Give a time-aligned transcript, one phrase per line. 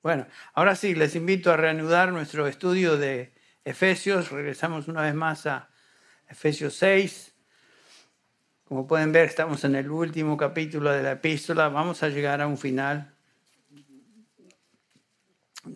[0.00, 4.30] Bueno, ahora sí, les invito a reanudar nuestro estudio de Efesios.
[4.30, 5.70] Regresamos una vez más a
[6.28, 7.34] Efesios 6.
[8.62, 11.68] Como pueden ver, estamos en el último capítulo de la epístola.
[11.68, 13.12] Vamos a llegar a un final.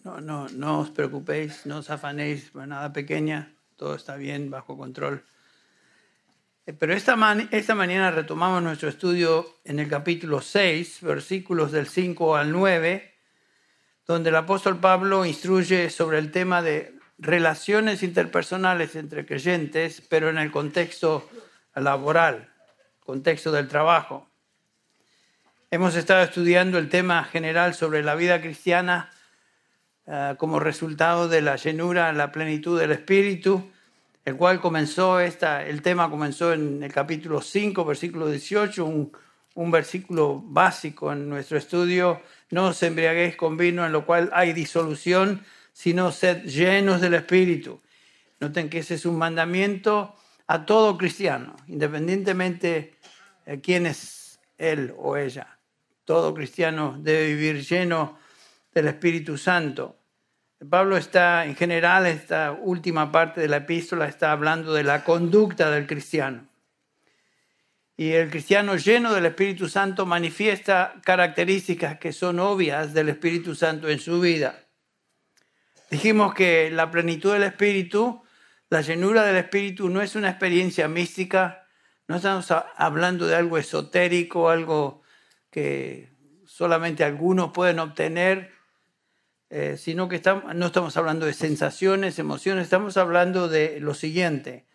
[0.04, 5.24] No, no, no os preocupéis, no os afanéis, nada pequeña, todo está bien, bajo control.
[6.64, 7.16] Eh, pero esta,
[7.50, 13.11] esta mañana retomamos nuestro estudio en el capítulo 6, versículos del 5 al 9,
[14.12, 20.36] donde el apóstol Pablo instruye sobre el tema de relaciones interpersonales entre creyentes, pero en
[20.36, 21.28] el contexto
[21.74, 22.52] laboral,
[23.00, 24.28] contexto del trabajo.
[25.70, 29.10] Hemos estado estudiando el tema general sobre la vida cristiana
[30.06, 33.70] eh, como resultado de la llenura, la plenitud del Espíritu,
[34.26, 39.10] el cual comenzó, esta, el tema comenzó en el capítulo 5, versículo 18, un,
[39.54, 42.20] un versículo básico en nuestro estudio,
[42.52, 45.42] no os embriaguéis con vino en lo cual hay disolución,
[45.72, 47.80] sino sed llenos del Espíritu.
[48.40, 50.14] Noten que ese es un mandamiento
[50.46, 52.98] a todo cristiano, independientemente
[53.46, 55.58] de quién es él o ella.
[56.04, 58.18] Todo cristiano debe vivir lleno
[58.74, 59.96] del Espíritu Santo.
[60.68, 65.70] Pablo está, en general, esta última parte de la epístola está hablando de la conducta
[65.70, 66.51] del cristiano.
[67.96, 73.88] Y el cristiano lleno del Espíritu Santo manifiesta características que son obvias del Espíritu Santo
[73.88, 74.66] en su vida.
[75.90, 78.22] Dijimos que la plenitud del Espíritu,
[78.70, 81.68] la llenura del Espíritu no es una experiencia mística,
[82.08, 85.02] no estamos hablando de algo esotérico, algo
[85.50, 86.12] que
[86.46, 88.52] solamente algunos pueden obtener,
[89.50, 90.22] eh, sino que
[90.54, 94.66] no estamos hablando de sensaciones, emociones, estamos hablando de lo siguiente.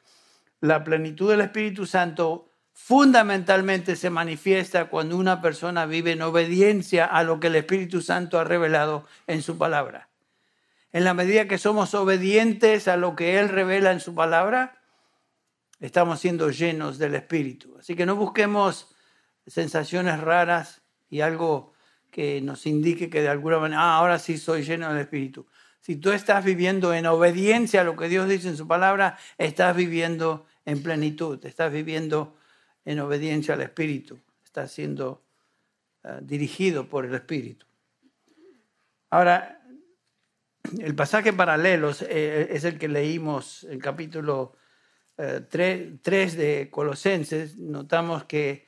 [0.59, 2.46] La plenitud del Espíritu Santo
[2.79, 8.39] fundamentalmente se manifiesta cuando una persona vive en obediencia a lo que el Espíritu Santo
[8.39, 10.09] ha revelado en su palabra.
[10.93, 14.79] En la medida que somos obedientes a lo que Él revela en su palabra,
[15.79, 17.75] estamos siendo llenos del Espíritu.
[17.79, 18.95] Así que no busquemos
[19.47, 21.73] sensaciones raras y algo
[22.11, 25.47] que nos indique que de alguna manera, ah, ahora sí soy lleno del Espíritu.
[25.81, 29.75] Si tú estás viviendo en obediencia a lo que Dios dice en su palabra, estás
[29.75, 32.36] viviendo en plenitud, estás viviendo
[32.87, 35.21] en obediencia al Espíritu, estás siendo
[36.05, 37.65] ah, dirigido por el Espíritu.
[39.09, 39.61] Ahora,
[40.79, 44.55] el pasaje paralelo eh, es el que leímos en capítulo
[45.17, 47.57] 3, eh, de Colosenses.
[47.57, 48.67] Notamos que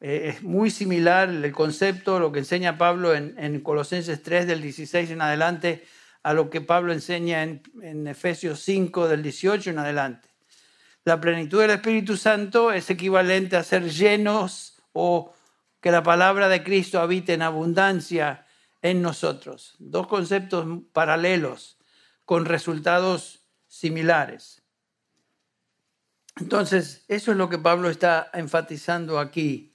[0.00, 5.08] eh, es muy similar el concepto, lo que enseña Pablo en, Colosenses 3 del 16
[5.12, 5.84] en adelante,
[6.24, 10.31] a lo que Pablo enseña en, en Efesios 5 del 18 en adelante.
[11.04, 15.34] La plenitud del Espíritu Santo es equivalente a ser llenos o
[15.80, 18.46] que la palabra de Cristo habite en abundancia
[18.82, 19.74] en nosotros.
[19.78, 21.78] Dos conceptos paralelos
[22.24, 24.62] con resultados similares.
[26.36, 29.74] Entonces, eso es lo que Pablo está enfatizando aquí.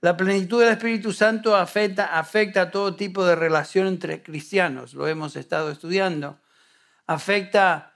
[0.00, 5.36] La plenitud del Espíritu Santo afecta, a todo tipo de relación entre cristianos, lo hemos
[5.36, 6.38] estado estudiando.
[7.06, 7.89] Afecta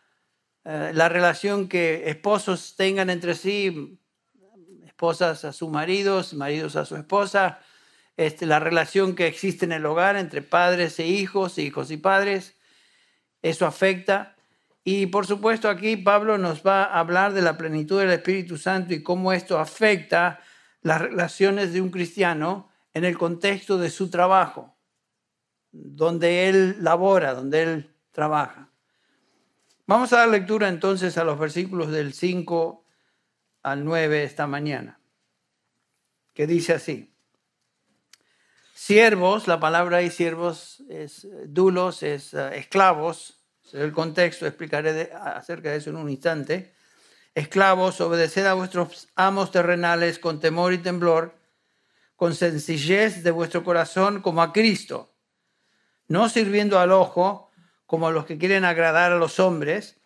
[0.64, 3.98] eh, la relación que esposos tengan entre sí,
[4.86, 7.60] esposas a sus maridos, maridos a su esposa,
[8.16, 12.56] este, la relación que existe en el hogar entre padres e hijos, hijos y padres.
[13.42, 14.36] Eso afecta.
[14.84, 18.94] Y por supuesto aquí Pablo nos va a hablar de la plenitud del Espíritu Santo
[18.94, 20.41] y cómo esto afecta
[20.82, 24.76] las relaciones de un cristiano en el contexto de su trabajo,
[25.72, 28.73] donde él labora, donde él trabaja.
[29.87, 32.87] Vamos a dar lectura entonces a los versículos del 5
[33.62, 34.99] al 9 esta mañana,
[36.33, 37.15] que dice así.
[38.75, 45.77] Siervos, la palabra ahí siervos es dulos, es uh, esclavos, el contexto, explicaré acerca de
[45.77, 46.75] eso en un instante.
[47.34, 51.34] Esclavos, obedeced a vuestros amos terrenales con temor y temblor,
[52.16, 55.15] con sencillez de vuestro corazón como a Cristo,
[56.09, 57.51] no sirviendo al ojo
[57.94, 60.00] como los que quieren agradar a los hombres,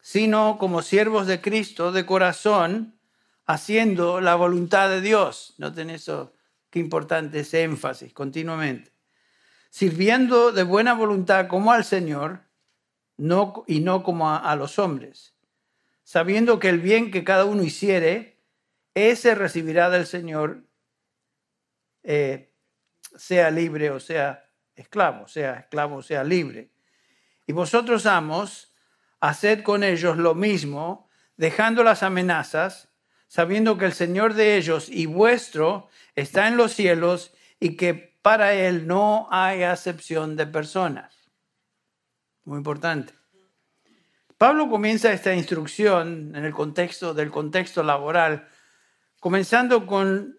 [0.00, 2.98] sino como siervos de Cristo de corazón,
[3.44, 5.54] haciendo la voluntad de Dios.
[5.58, 6.32] Noten eso,
[6.70, 8.92] qué importante ese énfasis continuamente.
[9.70, 12.42] Sirviendo de buena voluntad como al Señor
[13.16, 15.34] no, y no como a los hombres
[16.08, 18.40] sabiendo que el bien que cada uno hiciere,
[18.94, 20.64] ese recibirá del Señor,
[22.02, 22.50] eh,
[23.14, 26.70] sea libre o sea esclavo, sea esclavo o sea libre.
[27.48, 28.74] Y vosotros, amos,
[29.20, 31.08] haced con ellos lo mismo,
[31.38, 32.90] dejando las amenazas,
[33.26, 38.52] sabiendo que el Señor de ellos y vuestro está en los cielos y que para
[38.52, 41.30] él no hay acepción de personas.
[42.44, 43.14] Muy importante.
[44.36, 48.46] Pablo comienza esta instrucción en el contexto del contexto laboral,
[49.20, 50.38] comenzando con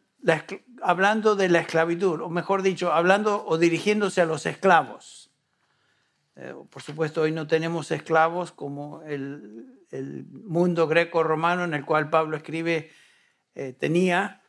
[0.84, 5.29] hablando de la esclavitud, o mejor dicho, hablando o dirigiéndose a los esclavos.
[6.42, 9.76] Eh, por supuesto, hoy no tenemos esclavos como el,
[10.32, 12.92] mundo greco-romano en el cual Pablo escribe
[13.56, 14.44] eh, tenía.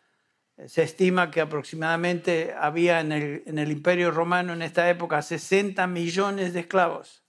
[0.67, 5.87] Se estima que aproximadamente había en el, en el imperio romano en esta época 60
[5.87, 7.25] millones de esclavos.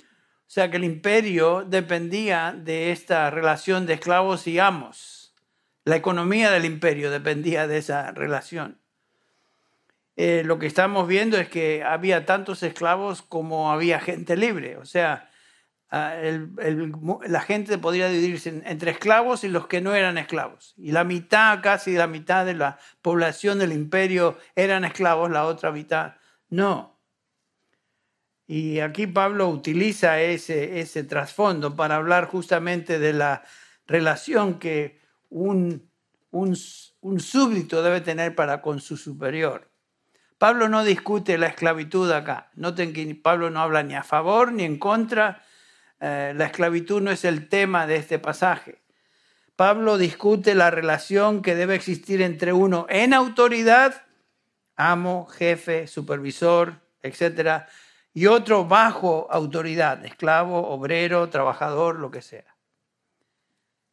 [0.00, 5.34] O sea que el imperio dependía de esta relación de esclavos y amos.
[5.84, 8.78] La economía del imperio dependía de esa relación.
[10.16, 14.76] Eh, lo que estamos viendo es que había tantos esclavos como había gente libre.
[14.76, 15.30] O sea,
[15.90, 20.74] la gente podría dividirse entre esclavos y los que no eran esclavos.
[20.76, 25.70] Y la mitad, casi la mitad de la población del imperio eran esclavos, la otra
[25.70, 26.14] mitad
[26.48, 27.00] no.
[28.46, 33.42] Y aquí Pablo utiliza ese, trasfondo para hablar justamente de la
[33.86, 35.00] relación que
[35.30, 35.88] un,
[36.30, 36.56] un,
[37.00, 39.73] un súbdito debe tener para con su superior.
[40.44, 42.50] Pablo no discute la esclavitud acá.
[42.54, 45.42] Noten que Pablo no habla ni a favor ni en contra.
[46.00, 48.82] Eh, la esclavitud no es el tema de este pasaje.
[49.56, 54.04] Pablo discute la relación que debe existir entre uno en autoridad,
[54.76, 57.66] amo, jefe, supervisor, etcétera,
[58.12, 62.54] y otro bajo autoridad, esclavo, obrero, trabajador, lo que sea.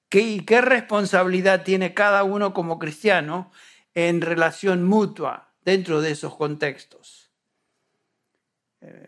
[0.09, 3.54] ¿Qué, ¿Qué responsabilidad tiene cada uno como cristiano
[3.94, 7.31] en relación mutua dentro de esos contextos?
[8.81, 9.07] Eh,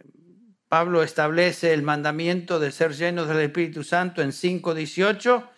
[0.68, 5.50] Pablo establece el mandamiento de ser llenos del Espíritu Santo en 5.18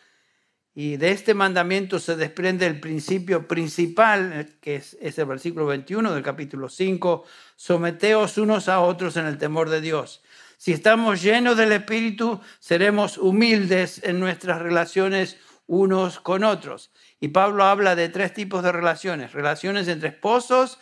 [0.77, 6.13] y de este mandamiento se desprende el principio principal, que es, ese el versículo 21
[6.13, 7.23] del capítulo 5,
[7.55, 10.21] someteos unos a otros en el temor de Dios.
[10.57, 16.91] Si estamos llenos del Espíritu, seremos humildes en nuestras relaciones unos con otros.
[17.19, 19.33] Y Pablo habla de tres tipos de relaciones.
[19.33, 20.79] Relaciones entre esposos,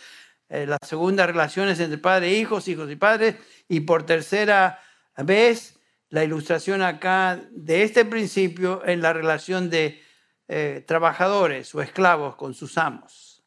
[0.50, 3.36] eh, la segunda relaciones entre padres e hijos, hijos y padres,
[3.68, 4.80] y por tercera
[5.18, 10.02] vez la ilustración acá de este principio en la relación de
[10.48, 13.44] eh, trabajadores o esclavos con sus amos.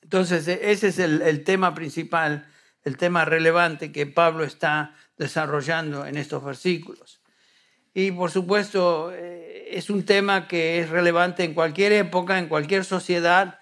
[0.00, 2.46] Entonces, e, ese es el, tema principal,
[2.82, 7.13] el tema relevante que Pablo está desarrollando en estos versículos.
[7.94, 12.84] Y por supuesto, eh, es un tema que es relevante en cualquier época, en cualquier
[12.84, 13.60] sociedad,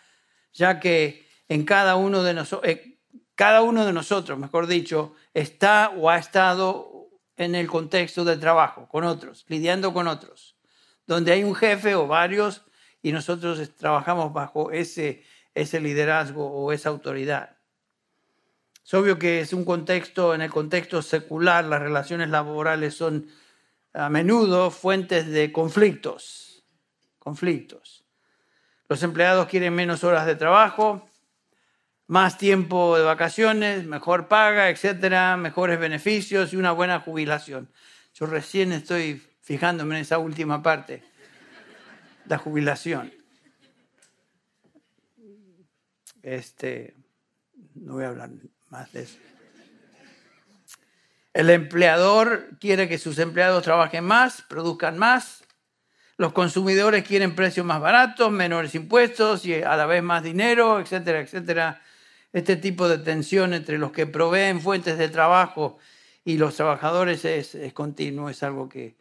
[0.54, 2.98] ya que en cada uno de nosotros, eh,
[3.34, 8.88] cada uno de nosotros, mejor dicho, está o ha estado en el contexto del trabajo,
[8.88, 10.56] con otros, lidiando con otros,
[11.06, 12.62] donde hay un jefe o varios
[13.02, 15.24] y nosotros trabajamos bajo ese,
[15.54, 17.56] ese liderazgo o esa autoridad.
[18.84, 23.28] Es obvio que es un contexto, en el contexto secular, las relaciones laborales son
[23.94, 26.64] a menudo fuentes de conflictos,
[27.18, 28.04] conflictos.
[28.88, 31.08] Los empleados quieren menos horas de trabajo,
[32.06, 37.70] más tiempo de vacaciones, mejor paga, etcétera, mejores beneficios y una buena jubilación.
[38.14, 41.02] Yo recién estoy fijándome en esa última parte,
[42.26, 43.12] la jubilación.
[46.22, 46.94] Este,
[47.74, 48.30] no voy a hablar
[48.70, 49.18] más de eso.
[51.32, 55.44] El empleador quiere que sus empleados trabajen más, produzcan más.
[56.18, 61.20] Los consumidores quieren precios más baratos, menores impuestos y a la vez más dinero, etcétera,
[61.20, 61.82] etcétera
[62.32, 65.78] este tipo de tensión entre los que proveen fuentes de trabajo
[66.24, 68.96] y los trabajadores es, continuo, es algo que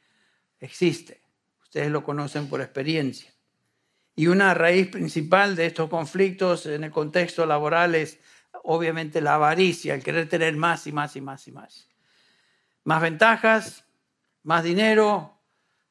[0.59, 1.21] existe.
[1.63, 3.31] Ustedes lo conocen por experiencia.
[4.15, 8.19] Y una raíz principal de estos conflictos en el contexto laboral es
[8.63, 11.90] obviamente la avaricia, el querer tener más y más y más y más.
[12.83, 13.85] Más ventajas,
[14.43, 15.39] más dinero,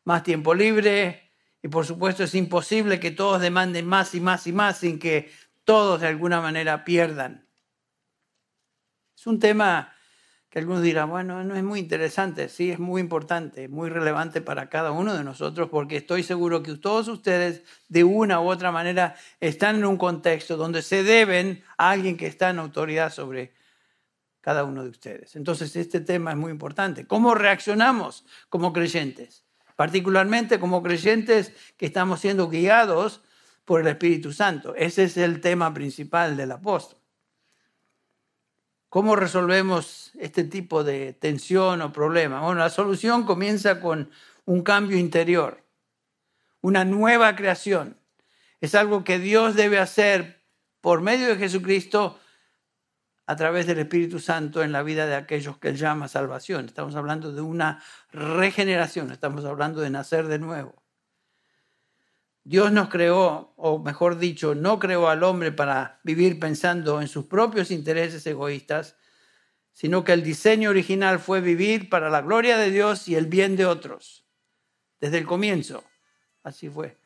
[0.04, 1.30] más tiempo libre
[1.62, 5.30] y por supuesto es imposible que todos demanden más y más y más sin que
[5.64, 7.46] todos de alguna manera pierdan.
[9.16, 9.92] Es un tema
[10.48, 14.68] que algunos dirán, bueno, no es muy interesante, sí, es muy importante, muy relevante para
[14.68, 19.14] cada uno de nosotros, porque estoy seguro que todos ustedes, de una u otra manera,
[19.38, 23.52] están en un contexto donde se deben a alguien que está en autoridad sobre
[24.40, 25.36] cada uno de ustedes.
[25.36, 27.06] Entonces, este tema es muy importante.
[27.06, 29.44] ¿Cómo reaccionamos como creyentes?
[29.76, 33.22] Particularmente como creyentes que estamos siendo guiados
[33.64, 34.74] por el Espíritu Santo.
[34.74, 36.98] Ese es el tema principal del apóstol.
[38.88, 42.40] ¿Cómo resolvemos este tipo de tensión o problema?
[42.40, 44.10] Bueno, la solución comienza con
[44.46, 45.62] un cambio interior,
[46.60, 47.96] una nueva creación.
[48.60, 50.42] Es algo que Dios debe hacer
[50.80, 52.18] por medio de Jesucristo
[53.30, 56.64] a través del Espíritu Santo en la vida de aquellos que Él llama salvación.
[56.66, 60.82] Estamos hablando de una regeneración, estamos hablando de nacer de nuevo.
[62.42, 67.26] Dios nos creó, o mejor dicho, no creó al hombre para vivir pensando en sus
[67.26, 68.96] propios intereses egoístas,
[69.70, 73.54] sino que el diseño original fue vivir para la gloria de Dios y el bien
[73.54, 74.26] de otros.
[75.00, 75.84] Desde el comienzo,
[76.42, 76.98] así fue.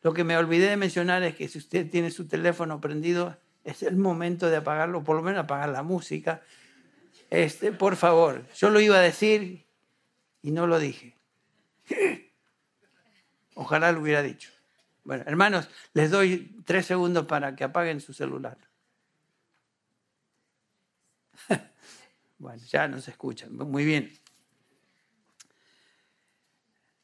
[0.00, 3.36] Lo que me olvidé de mencionar es que si usted tiene su teléfono prendido,
[3.68, 6.40] es el momento de apagarlo, por lo menos apagar la música.
[7.28, 9.66] Este, por favor, yo lo iba a decir
[10.40, 11.14] y no lo dije.
[13.54, 14.50] Ojalá lo hubiera dicho.
[15.04, 18.58] Bueno, hermanos, les doy tres segundos para que apaguen su celular.
[22.40, 23.52] Bueno, ya nos escuchan.
[23.56, 24.16] Muy bien.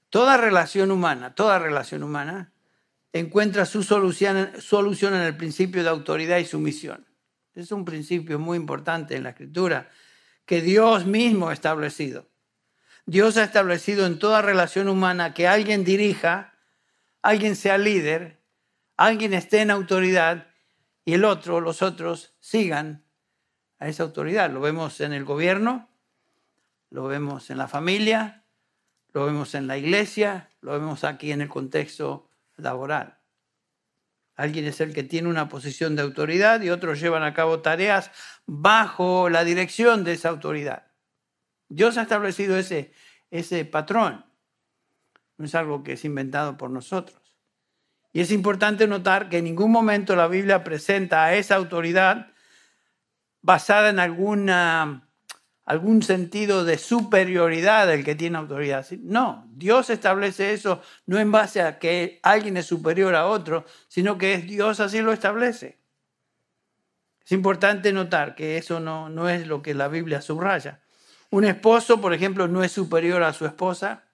[0.09, 2.54] Toda relación humana, toda relación humana
[3.15, 7.07] encuentra su solución, solución en el principio de autoridad y sumisión.
[7.55, 9.89] Es un principio muy importante en la escritura
[10.45, 12.29] que Dios mismo ha establecido.
[13.07, 16.55] Dios ha establecido en toda relación humana que alguien dirija
[17.25, 18.43] alguien sea líder,
[18.99, 20.49] alguien esté en autoridad
[21.07, 23.03] y el otro, los otros, sigan
[23.79, 24.51] a esa autoridad.
[24.51, 25.89] Lo vemos en el gobierno,
[26.91, 28.45] lo vemos en la familia,
[29.15, 33.19] lo vemos en la iglesia, lo vemos aquí en el contexto laboral.
[34.37, 38.11] Alguien es el que tiene una posición de autoridad y otros llevan a cabo tareas
[38.47, 40.91] bajo la dirección de esa autoridad.
[41.69, 42.93] Dios ha establecido ese,
[43.31, 44.27] ese patrón.
[45.37, 47.21] No es algo que es inventado por nosotros.
[48.13, 52.33] Y es importante notar que en ningún momento la Biblia presenta a esa autoridad
[53.43, 55.09] basada en alguna,
[55.65, 58.87] algún sentido de superioridad del que tiene autoridad.
[59.01, 64.19] No, Dios establece eso no en base a que alguien es superior a otro, sino
[64.19, 65.79] que es Dios así lo establece.
[67.25, 70.83] Es importante notar que eso no, no es lo que la Biblia subraya.
[71.31, 74.05] Un esposo, por ejemplo, no es superior a su esposa.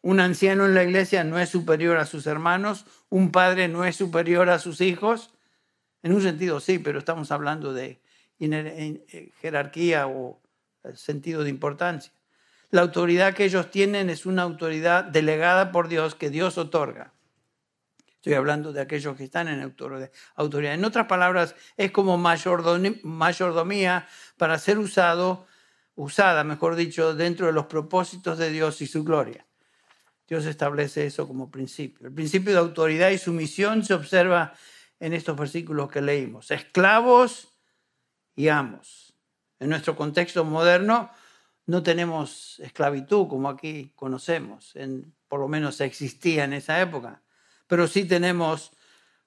[0.00, 3.96] Un anciano en la iglesia no es superior a sus hermanos, un padre no es
[3.96, 5.34] superior a sus hijos.
[6.02, 8.00] En un sentido sí, pero estamos hablando de
[8.38, 10.40] eh, jerarquía o
[10.84, 12.12] eh, sentido de importancia.
[12.70, 17.12] La autoridad que ellos tienen es una autoridad delegada por Dios que Dios otorga.
[18.20, 20.74] Estoy hablando de aquellos que están en autoridad.
[20.74, 24.06] En otras palabras, es como mayordomía
[24.36, 25.46] para ser usado,
[25.94, 29.46] usada, mejor dicho, dentro de los propósitos de Dios y su gloria.
[30.28, 32.08] Dios establece eso como principio.
[32.08, 34.52] El principio de autoridad y sumisión se observa
[35.00, 36.50] en estos versículos que leímos.
[36.50, 37.48] Esclavos
[38.36, 39.09] y amos.
[39.60, 41.10] En nuestro contexto moderno
[41.66, 44.74] no tenemos esclavitud como aquí conocemos,
[45.28, 47.22] por lo menos existía en esa época,
[47.66, 48.72] pero sí tenemos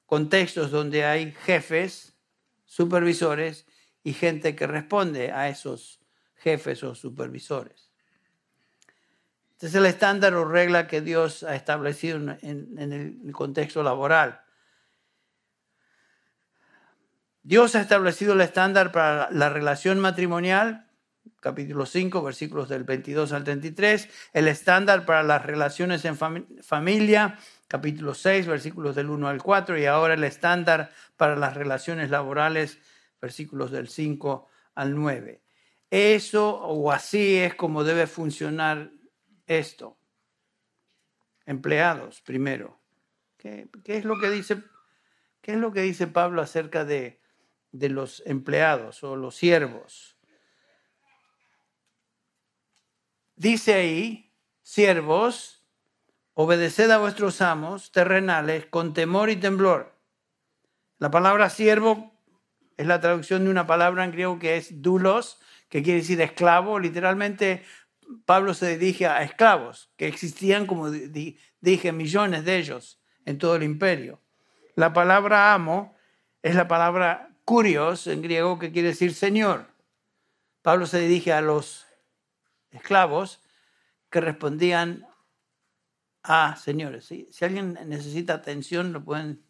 [0.05, 2.17] contextos donde hay jefes,
[2.65, 3.65] supervisores
[4.03, 6.01] y gente que responde a esos
[6.35, 7.91] jefes o supervisores.
[9.53, 14.42] Este es el estándar o regla que Dios ha establecido en, el contexto laboral.
[17.45, 20.87] Dios ha establecido el estándar para la relación matrimonial,
[21.41, 28.13] capítulo 5, versículos del 22 al 33, el estándar para las relaciones en familia, capítulo
[28.13, 32.79] 6, versículos del 1 al 4, y ahora el estándar para las relaciones laborales,
[33.21, 35.43] versículos del 5 al 9.
[35.91, 38.89] Eso o así es como debe funcionar
[39.47, 39.97] esto.
[41.45, 42.79] Empleados, primero.
[43.35, 44.63] ¿Qué, es, lo que dice,
[45.41, 47.19] qué es lo que dice Pablo acerca de,
[47.73, 50.17] de los empleados o los siervos?
[53.35, 55.65] Dice ahí, siervos,
[56.33, 59.93] obedeced a vuestros amos terrenales con temor y temblor.
[60.99, 62.13] La palabra siervo
[62.77, 66.79] es la traducción de una palabra en griego que es dulos, que quiere decir esclavo.
[66.79, 67.63] Literalmente
[68.25, 73.63] Pablo se dirige a esclavos, que existían, como dije, millones de ellos en todo el
[73.63, 74.21] imperio.
[74.75, 75.95] La palabra amo
[76.41, 79.67] es la palabra curios en griego, que quiere decir señor.
[80.61, 81.85] Pablo se dirige a los
[82.71, 83.41] esclavos
[84.09, 85.05] que respondían
[86.23, 87.05] a señores.
[87.05, 89.43] Si alguien necesita atención, ¿lo pueden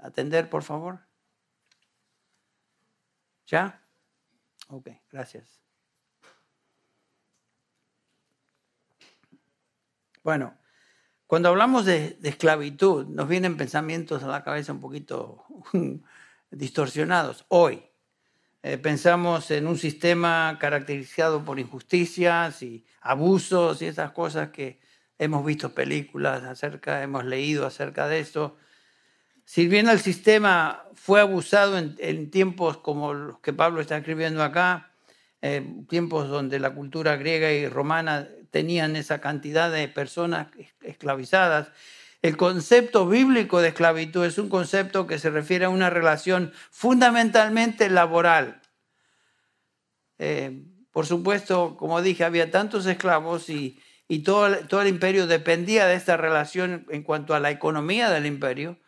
[0.00, 1.00] atender, por favor?
[3.46, 3.82] ¿Ya?
[4.68, 5.60] Ok, gracias.
[10.22, 10.56] Bueno,
[11.26, 15.44] cuando hablamos de, esclavitud, nos vienen pensamientos a la cabeza un poquito
[16.52, 17.44] distorsionados.
[17.48, 17.82] Hoy
[18.62, 24.80] eh, pensamos en un sistema caracterizado por injusticias y abusos y esas cosas que
[25.18, 28.56] hemos visto películas acerca, hemos leído acerca de eso.
[29.44, 34.92] Si bien el sistema fue abusado en, tiempos como los que Pablo está escribiendo acá,
[35.40, 40.48] eh, tiempos donde la cultura griega y romana tenían esa cantidad de personas
[40.82, 41.72] esclavizadas,
[42.22, 47.90] el concepto bíblico de esclavitud es un concepto que se refiere a una relación fundamentalmente
[47.90, 48.62] laboral.
[50.18, 50.62] Eh,
[50.92, 53.80] por supuesto, como dije, había tantos esclavos y,
[54.24, 58.78] todo, el imperio dependía de esta relación en cuanto a la economía del imperio.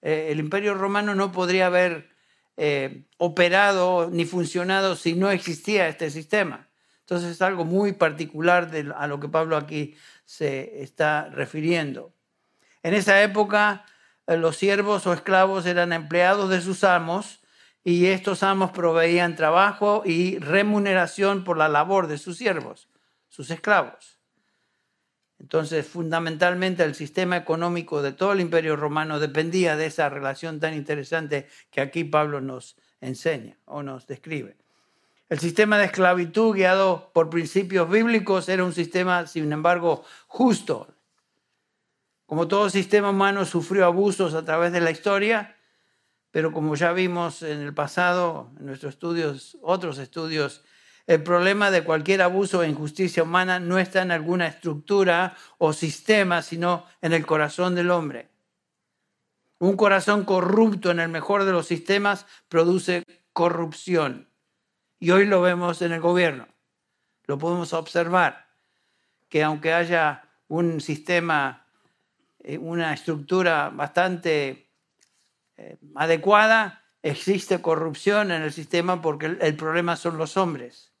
[0.00, 2.10] Eh, el imperio romano no podría haber
[2.56, 6.68] eh, operado ni funcionado si no existía este sistema.
[7.00, 12.14] Entonces es algo muy particular de, a lo que Pablo aquí se está refiriendo.
[12.84, 13.86] En esa época
[14.26, 17.40] eh, los siervos o esclavos eran empleados de sus amos
[17.82, 22.88] y estos amos proveían trabajo y remuneración por la labor de sus siervos,
[23.28, 24.20] sus esclavos.
[25.38, 30.74] Entonces, fundamentalmente el sistema económico de todo el imperio romano dependía de esa relación tan
[30.74, 34.56] interesante que aquí Pablo nos enseña o nos describe.
[35.30, 40.93] El sistema de esclavitud guiado por principios bíblicos era un sistema, sin embargo, justo.
[42.26, 45.56] Como todo sistema humano sufrió abusos a través de la historia,
[46.30, 50.64] pero como ya vimos en el pasado, en nuestros estudios, otros estudios,
[51.06, 56.40] el problema de cualquier abuso o injusticia humana no está en alguna estructura o sistema,
[56.40, 58.30] sino en el corazón del hombre.
[59.58, 64.30] Un corazón corrupto en el mejor de los sistemas produce corrupción.
[64.98, 66.48] Y hoy lo vemos en el gobierno.
[67.26, 68.48] Lo podemos observar,
[69.28, 71.63] que aunque haya un sistema
[72.60, 74.70] una estructura bastante
[75.56, 80.92] eh, adecuada, existe corrupción en el sistema porque el, problema son los hombres.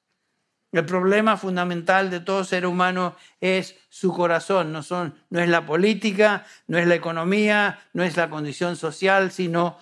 [0.70, 5.64] El problema fundamental de todo ser humano es su corazón, no, son, no es la
[5.64, 9.78] política, no es la economía, no es la condición social, sino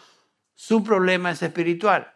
[0.55, 2.13] su problema es espiritual.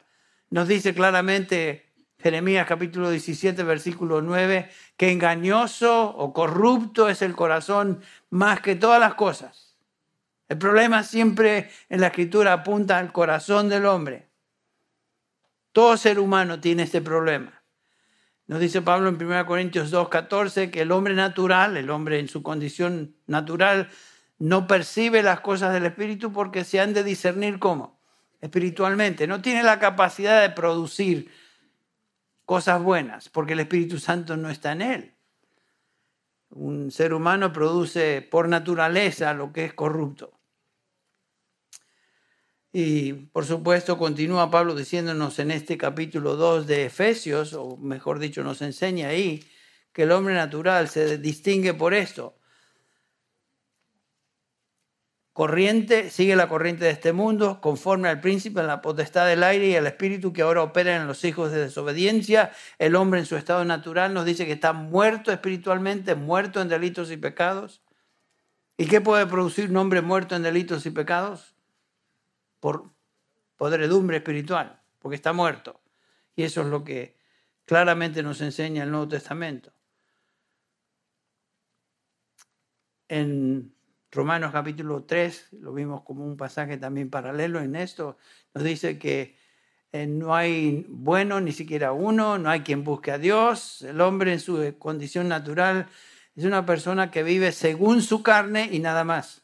[0.51, 1.86] Nos dice claramente
[2.27, 8.99] Jeremías capítulo 17, versículo 9, que engañoso o corrupto es el corazón más que todas
[8.99, 9.77] las cosas.
[10.49, 14.27] El problema siempre en la escritura apunta al corazón del hombre.
[15.71, 17.63] Todo ser humano tiene este problema.
[18.49, 22.27] Nos dice Pablo en 1 Corintios 2, 14 que el hombre natural, el hombre en
[22.27, 23.89] su condición natural,
[24.41, 28.01] no percibe las cosas del Espíritu porque se han de discernir cómo?
[28.41, 29.29] Espiritualmente.
[29.29, 31.46] No tiene la capacidad de producir
[32.47, 35.15] cosas buenas, porque el Espíritu Santo no está en él.
[36.51, 40.33] Un ser humano produce por naturaleza lo que es corrupto.
[42.73, 48.45] Y por supuesto continúa Pablo diciéndonos en este capítulo 2 de Efesios, o mejor dicho
[48.45, 49.45] nos enseña ahí,
[49.93, 52.39] que el hombre natural se distingue por esto,
[55.37, 59.69] corriente, sigue la corriente de este mundo, conforme al príncipe en la potestad del aire
[59.69, 62.53] y al espíritu que ahora opera en los hijos de desobediencia.
[62.79, 67.11] El hombre en su estado natural nos dice que está muerto espiritualmente, muerto en delitos
[67.11, 67.83] y pecados.
[68.79, 71.55] ¿Y qué puede producir un hombre muerto en delitos y pecados?
[72.59, 72.95] Por
[73.59, 75.83] podredumbre espiritual, porque está muerto.
[76.35, 77.15] Y eso es lo que
[77.67, 79.71] claramente nos enseña el Nuevo Testamento.
[83.09, 83.76] En
[84.17, 88.17] Romanos capítulo 3, lo vimos como un pasaje también paralelo en esto,
[88.55, 89.37] nos dice que
[89.93, 94.33] eh, no hay bueno ni siquiera uno, no hay quien busque a Dios, el hombre
[94.33, 95.89] en su condición natural
[96.35, 99.43] es una persona que vive según su carne y nada más.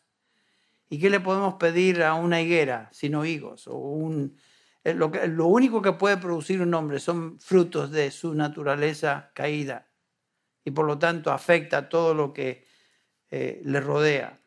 [0.89, 3.69] ¿Y qué le podemos pedir a una higuera sino higos?
[3.69, 4.39] O un,
[4.85, 9.89] eh, lo, único que puede producir un hombre son frutos de su naturaleza caída
[10.65, 12.67] y por lo tanto afecta todo lo que
[13.31, 14.42] eh, le rodea.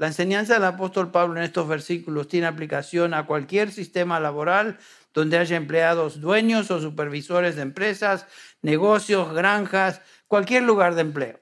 [0.00, 4.78] La enseñanza del apóstol Pablo en estos versículos tiene aplicación a cualquier sistema laboral
[5.12, 8.26] donde haya empleados dueños o supervisores de empresas,
[8.62, 11.40] negocios, granjas, cualquier lugar de empleo.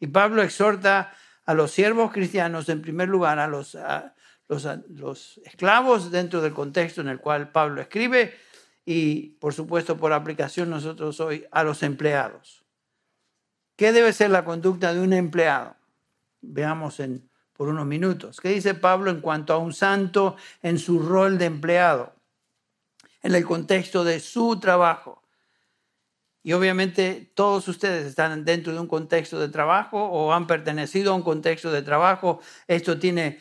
[0.00, 1.14] Y Pablo exhorta
[1.44, 3.78] a los siervos cristianos, en primer lugar, a los,
[5.44, 8.34] esclavos dentro del contexto en el cual Pablo escribe
[8.84, 12.64] y, por supuesto, por aplicación nosotros hoy a los empleados.
[13.76, 15.76] ¿Qué debe ser la conducta de un empleado?
[16.40, 17.27] Veamos en
[17.58, 18.40] por unos minutos.
[18.40, 22.14] ¿Qué dice Pablo en cuanto a un santo en su rol de empleado?
[23.20, 25.24] En el contexto de su trabajo.
[26.44, 31.16] Y obviamente todos ustedes están dentro de un contexto de trabajo o han pertenecido a
[31.16, 32.38] un contexto de trabajo.
[32.68, 33.40] Esto tiene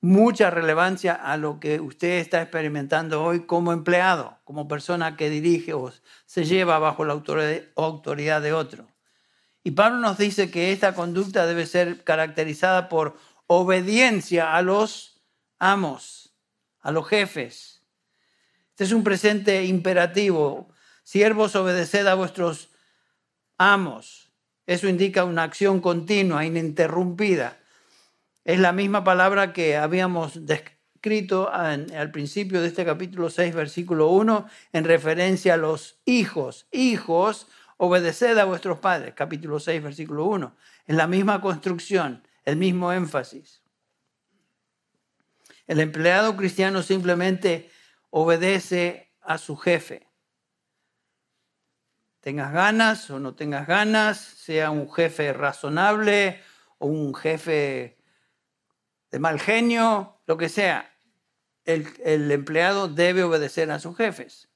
[0.00, 5.74] mucha relevancia a lo que usted está experimentando hoy como empleado, como persona que dirige
[5.74, 5.92] o
[6.24, 8.86] se lleva bajo la autoridad de otro.
[9.68, 13.16] Y Pablo nos dice que esta conducta debe ser caracterizada por
[13.48, 15.20] obediencia a los
[15.58, 16.36] amos.
[16.80, 17.82] a los jefes.
[18.70, 20.68] Este es un presente imperativo.
[21.02, 22.70] Siervos, obedeced a vuestros
[23.58, 24.30] amos.
[24.64, 27.58] Eso indica una acción continua, ininterrumpida.
[28.44, 34.46] Es la misma palabra que habíamos descrito al principio de este capítulo 6, versículo 1,
[34.72, 36.68] en referencia a los hijos.
[36.70, 39.14] Hijos, obedeced a vuestros padres.
[39.14, 40.56] Capítulo 6, versículo 1.
[40.86, 43.62] Es la misma construcción, el mismo énfasis.
[45.66, 47.70] El empleado cristiano simplemente
[48.08, 50.08] obedece a su jefe.
[52.20, 56.40] Tengas ganas o no tengas ganas, sea un jefe razonable
[56.78, 57.98] o un jefe
[59.10, 60.90] de mal genio, lo que sea,
[61.66, 64.48] el, empleado debe obedecer a sus jefes.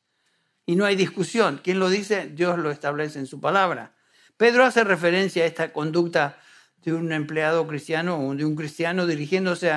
[0.64, 1.60] Y no hay discusión.
[1.62, 2.28] ¿Quién lo dice?
[2.28, 3.94] Dios lo establece en su palabra.
[4.38, 6.38] Pedro hace referencia a esta conducta
[6.84, 9.70] de un empleado cristiano o de un cristiano dirigiéndose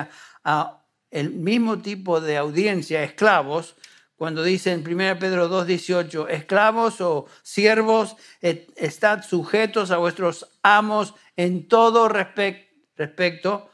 [0.44, 3.76] a, el mismo tipo de audiencia, esclavos,
[4.16, 11.68] cuando dice en 1 Pedro 2.18, esclavos o siervos, estad sujetos a vuestros amos en
[11.68, 13.70] todo respecto,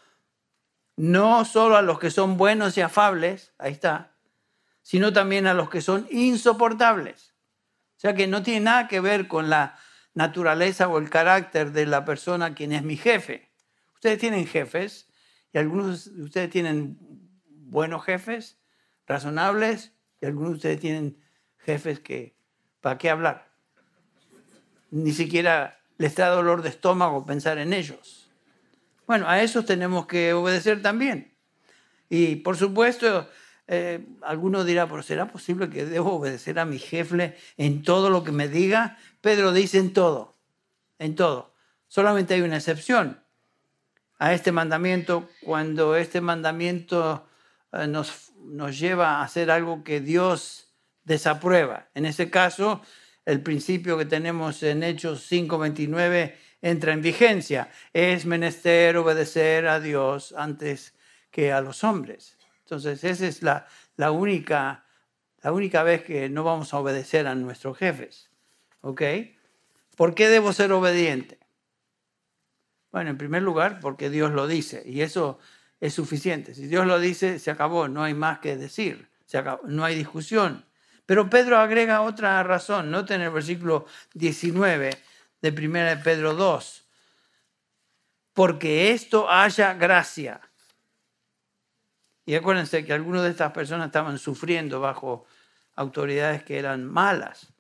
[0.97, 4.17] no solo a los que son buenos y afables, ahí está,
[4.83, 7.35] sino también a los que son insoportables.
[7.97, 9.79] O sea que no tiene nada que ver con la
[10.15, 13.51] naturaleza o el carácter de la persona quien es mi jefe.
[13.95, 15.09] Ustedes tienen jefes
[15.53, 16.99] y algunos de ustedes tienen
[17.49, 18.59] buenos jefes,
[19.07, 21.19] razonables, y algunos de ustedes tienen
[21.59, 22.37] jefes que,
[22.81, 23.51] ¿para qué hablar?
[24.91, 28.31] Ni siquiera les da dolor de estómago pensar en ellos.
[29.07, 31.37] Bueno, a esos tenemos que obedecer también.
[32.09, 33.29] Y por supuesto,
[33.67, 38.25] eh, alguno dirá, pero ¿será posible que debo obedecer a mi jefe en todo lo
[38.25, 38.99] que me diga?
[39.21, 40.35] Pedro dice en todo,
[40.99, 41.55] en todo.
[41.89, 43.23] Solamente hay una excepción
[44.19, 47.27] a este mandamiento cuando este mandamiento
[47.73, 50.69] eh, nos, nos lleva a hacer algo que Dios
[51.05, 51.89] desaprueba.
[51.95, 52.83] En ese caso,
[53.25, 57.71] el principio que tenemos en Hechos 5:29 entra en vigencia.
[57.93, 60.95] Es menester obedecer a Dios antes
[61.31, 62.37] que a los hombres.
[62.73, 64.87] Entonces, esa es la, la, única,
[65.43, 68.31] la única vez que no vamos a obedecer a nuestros jefes.
[68.81, 69.03] ¿Ok?
[69.95, 71.39] ¿Por qué debo ser obediente?
[72.91, 74.83] Bueno, en primer lugar, porque Dios lo dice.
[74.87, 75.39] Y eso
[75.81, 76.55] es suficiente.
[76.55, 79.95] Si Dios lo dice, se acabó, no hay más que decir, se acabó, no hay
[79.95, 80.65] discusión.
[81.05, 84.97] Pero Pedro agrega otra razón, noten el versículo 19
[85.43, 86.89] de 1 Pedro 2,
[88.33, 90.41] porque esto haya gracia.
[92.25, 95.25] Y acuérdense que algunas de estas personas estaban sufriendo bajo
[95.75, 97.53] autoridades que eran malas.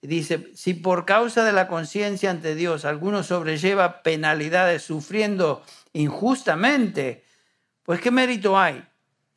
[0.00, 5.62] Y dice, si por causa de la conciencia ante Dios alguno sobrelleva penalidades sufriendo
[5.94, 7.24] injustamente,
[7.82, 8.84] pues ¿qué mérito hay?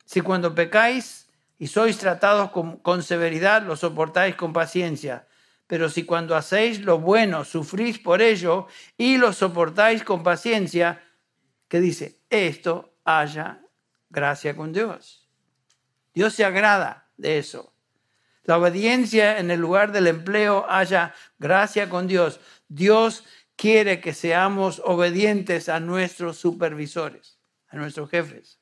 [0.04, 5.26] Si cuando pecáis y sois tratados con, severidad, lo soportáis con paciencia.
[5.66, 11.02] Pero si cuando hacéis lo bueno, sufrís por ello y lo soportáis con paciencia,
[11.68, 12.20] ¿qué dice?
[12.30, 13.62] Esto haya
[14.10, 15.28] gracia con Dios.
[16.14, 17.72] Dios se agrada de eso.
[18.44, 22.40] La obediencia en el lugar del empleo haya gracia con Dios.
[22.68, 23.24] Dios
[23.56, 28.58] quiere que seamos obedientes a nuestros supervisores a nuestros jefes.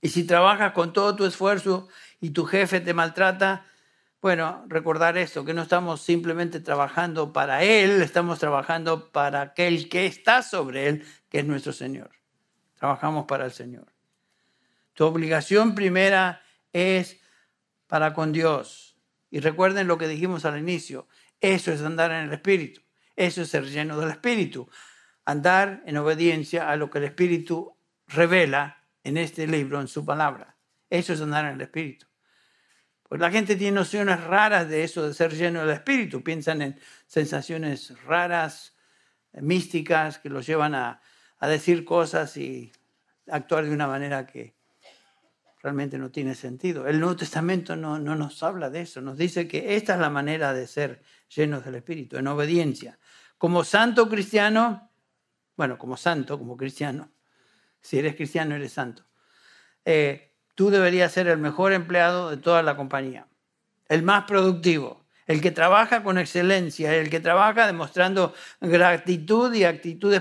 [0.00, 1.88] Y si trabajas con todo tu esfuerzo
[2.20, 3.66] y tu jefe te maltrata,
[4.20, 10.06] bueno, recordar esto, que no estamos simplemente trabajando para Él, estamos trabajando para aquel que
[10.06, 12.10] está sobre Él, que es nuestro Señor.
[12.84, 13.86] Trabajamos para el Señor.
[14.92, 17.18] Tu obligación primera es
[17.86, 18.98] para con Dios.
[19.30, 21.08] Y recuerden lo que dijimos al inicio,
[21.40, 22.82] eso es andar en el Espíritu,
[23.16, 24.68] eso es ser lleno del Espíritu
[25.24, 27.74] andar en obediencia a lo que el Espíritu
[28.06, 30.58] revela en este libro, en su palabra.
[30.90, 32.04] Eso es andar en el Espíritu.
[33.08, 36.22] Pues la gente tiene nociones raras de eso de ser lleno del Espíritu.
[36.22, 38.76] Piensan en sensaciones raras,
[39.32, 41.00] místicas, que los llevan a,
[41.38, 42.72] a decir cosas y
[43.28, 44.54] actuar de una manera que
[45.62, 46.86] realmente no tiene sentido.
[46.86, 50.10] El Nuevo Testamento no, no nos habla de eso, nos dice que esta es la
[50.10, 51.02] manera de ser
[51.34, 52.98] llenos del Espíritu, en obediencia.
[53.38, 54.90] Como santo cristiano,
[55.56, 57.10] bueno, como santo, como cristiano,
[57.80, 59.04] si eres cristiano eres santo,
[59.84, 63.26] eh, tú deberías ser el mejor empleado de toda la compañía,
[63.88, 70.20] el más productivo, el que trabaja con excelencia, el que trabaja demostrando gratitud y actitudes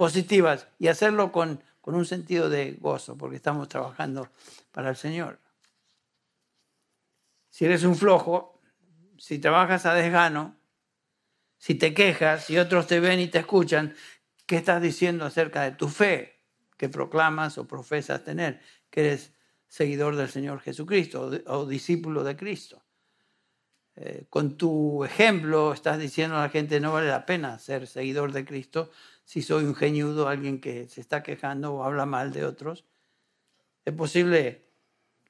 [0.00, 4.30] positivas y hacerlo con, con un sentido de gozo, porque estamos trabajando
[4.72, 5.38] para el Señor.
[7.50, 8.62] Si eres un flojo,
[9.18, 10.56] si trabajas a desgano,
[11.58, 13.94] si te quejas y otros te ven y te escuchan,
[14.50, 16.40] ¿Qué estás diciendo acerca de tu fe
[16.76, 18.60] que proclamas o profesas tener?
[18.90, 19.32] que eres
[19.68, 22.82] seguidor del Señor Jesucristo o, discípulo de Cristo.
[23.94, 28.32] Eh, con tu ejemplo estás diciendo a la gente no vale la pena ser seguidor
[28.32, 28.90] de Cristo
[29.30, 32.84] si soy un geñudo, alguien que se está quejando o habla mal de otros.
[33.84, 34.66] Es posible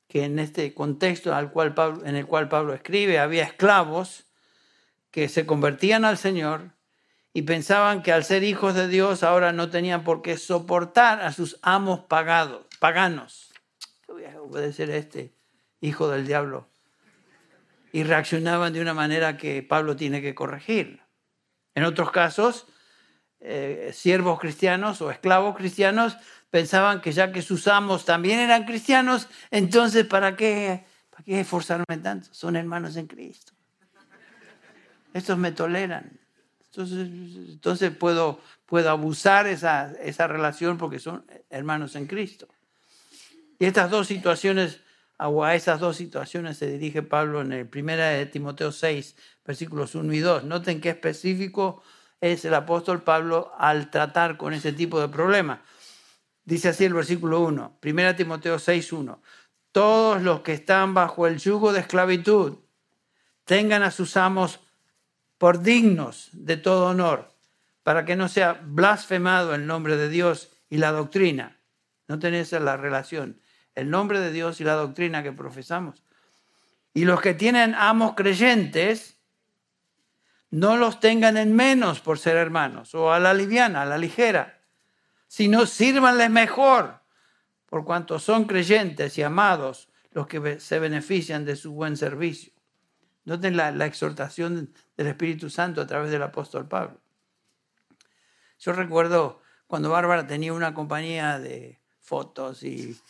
[0.08, 4.24] que en este contexto en el cual Pablo escribe había esclavos
[5.10, 6.70] que se convertían al Señor
[7.34, 11.34] y pensaban que al ser hijos de Dios ahora no tenían por qué soportar a
[11.34, 13.52] sus amos pagados, paganos.
[14.08, 15.34] Yo voy a obedecer a este
[15.82, 16.70] hijo del diablo.
[17.92, 21.02] Y reaccionaban de una manera que Pablo tiene que corregir.
[21.74, 22.66] En otros casos,
[23.40, 26.16] eh, siervos cristianos o esclavos cristianos
[26.50, 31.98] pensaban que ya que sus amos también eran cristianos, entonces ¿para qué, para qué esforzarme
[32.02, 32.28] tanto?
[32.32, 33.52] Son hermanos en Cristo.
[35.14, 36.20] Estos me toleran.
[36.66, 37.08] Entonces,
[37.50, 42.46] entonces puedo, puedo abusar esa, esa relación porque son hermanos en Cristo.
[43.58, 44.80] Y estas dos situaciones,
[45.18, 50.12] a esas dos situaciones se dirige Pablo en el 1 de Timoteo 6, versículos 1
[50.12, 50.44] y 2.
[50.44, 51.82] Noten qué específico
[52.20, 55.60] es el apóstol Pablo al tratar con ese tipo de problemas.
[56.44, 59.22] Dice así el versículo 1, 1 Timoteo 6, 1.
[59.72, 62.58] Todos los que están bajo el yugo de esclavitud
[63.44, 64.60] tengan a sus amos
[65.38, 67.32] por dignos de todo honor,
[67.82, 71.56] para que no sea blasfemado el nombre de Dios y la doctrina.
[72.08, 73.40] No tenés la relación,
[73.74, 76.04] el nombre de Dios y la doctrina que profesamos.
[76.92, 79.19] Y los que tienen amos creyentes,
[80.50, 84.60] no los tengan en menos por ser hermanos, o a la liviana, a la ligera,
[85.28, 87.00] sino sírvanles mejor,
[87.66, 92.52] por cuanto son creyentes y amados los que se benefician de su buen servicio.
[93.24, 97.00] Noten la, la exhortación del Espíritu Santo a través del apóstol Pablo.
[98.58, 103.00] Yo recuerdo cuando Bárbara tenía una compañía de fotos y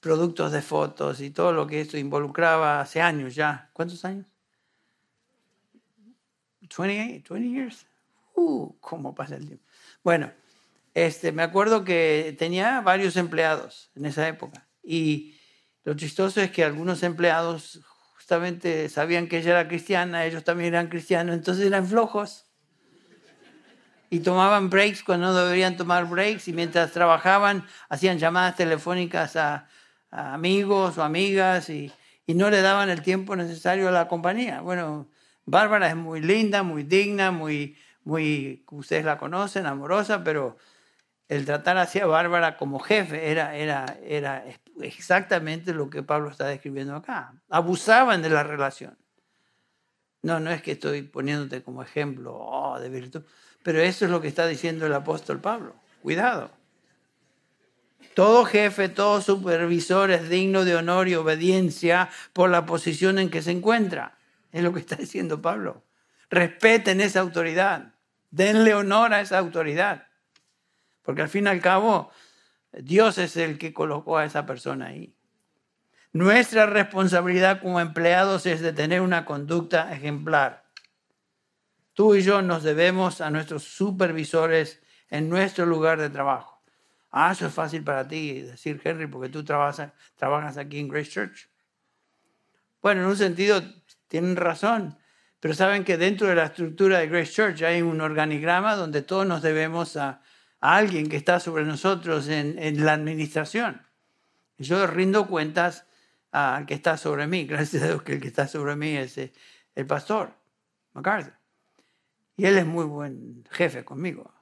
[0.00, 3.70] productos de fotos y todo lo que esto involucraba hace años ya.
[3.72, 4.29] ¿Cuántos años?
[6.76, 7.86] 28, 20 years.
[8.34, 9.64] Uh, cómo pasa el tiempo.
[10.02, 10.32] Bueno,
[10.94, 15.34] este, me acuerdo que tenía varios empleados en esa época y
[15.84, 17.80] lo chistoso es que algunos empleados
[18.88, 22.46] sabían que ella era cristiana, ellos también eran cristianos, entonces eran flojos.
[24.08, 29.68] Y tomaban breaks cuando no deberían tomar breaks y mientras trabajaban hacían llamadas telefónicas a,
[30.10, 31.92] amigos o amigas y,
[32.28, 34.60] no le daban el tiempo necesario a la compañía.
[34.60, 35.08] Bueno,
[35.46, 40.56] Bárbara es muy linda, muy digna, muy, muy, ustedes la conocen, amorosa, pero
[41.28, 44.44] el tratar hacia Bárbara como jefe era, era, era
[44.82, 47.34] exactamente lo que Pablo está describiendo acá.
[47.48, 48.98] Abusaban de la relación.
[50.22, 53.22] No, no es que estoy poniéndote como ejemplo oh, de virtud,
[53.62, 55.76] pero eso es lo que está diciendo el apóstol Pablo.
[56.02, 56.50] Cuidado.
[58.14, 63.40] Todo jefe, todo supervisor es digno de honor y obediencia por la posición en que
[63.40, 64.18] se encuentra.
[64.52, 65.84] Es lo que está diciendo Pablo.
[66.28, 67.94] Respeten esa autoridad.
[68.30, 70.06] Denle honor a esa autoridad.
[71.02, 72.10] Porque al fin y al cabo,
[72.72, 75.14] Dios es el que colocó a esa persona ahí.
[76.12, 80.64] Nuestra responsabilidad como empleados es de tener una conducta ejemplar.
[81.94, 86.62] Tú y yo nos debemos a nuestros supervisores en nuestro lugar de trabajo.
[87.10, 91.10] Ah, eso es fácil para ti decir, Henry, porque tú trabajas, trabajas aquí en Grace
[91.10, 91.48] Church.
[92.80, 93.62] Bueno, en un sentido
[94.10, 94.98] tienen razón,
[95.38, 99.24] pero saben que dentro de la estructura de Grace Church hay un organigrama donde todos
[99.24, 100.20] nos debemos a,
[100.60, 103.80] a alguien que está sobre nosotros en, la administración.
[104.58, 105.86] Yo rindo cuentas
[106.32, 107.44] al que está sobre mí.
[107.46, 109.32] Gracias a Dios que el que está sobre mí es eh,
[109.76, 110.34] el pastor,
[110.92, 111.34] MacArthur.
[112.36, 114.34] Y él es muy buen jefe conmigo.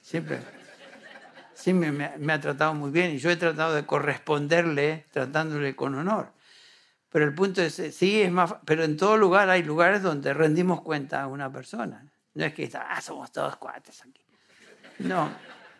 [0.00, 0.40] Siempre,
[1.54, 5.94] siempre me, me, ha tratado muy bien y yo he tratado de corresponderle tratándole con
[5.94, 6.32] honor.
[7.14, 10.34] Pero el punto es, eh, sí, es más, pero en todo lugar hay lugares donde
[10.34, 12.12] rendimos cuenta a una persona.
[12.34, 14.26] No es que ah, somos todos cuates aquí.
[14.98, 15.30] No,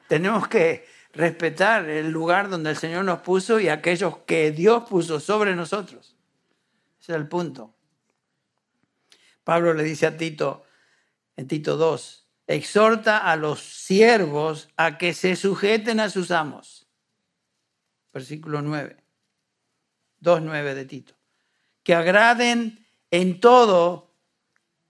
[0.07, 5.19] tenemos que respetar el lugar donde el Señor nos puso y aquellos que Dios puso
[5.19, 6.17] sobre nosotros.
[7.01, 7.75] Ese es el punto.
[9.43, 10.63] Pablo le dice a Tito,
[11.35, 16.89] en Tito 2, exhorta a los siervos a que se sujeten a sus amos.
[18.13, 19.03] Versículo 9,
[20.23, 21.24] 2.9 de Tito.
[21.85, 24.11] Que agraden en todo,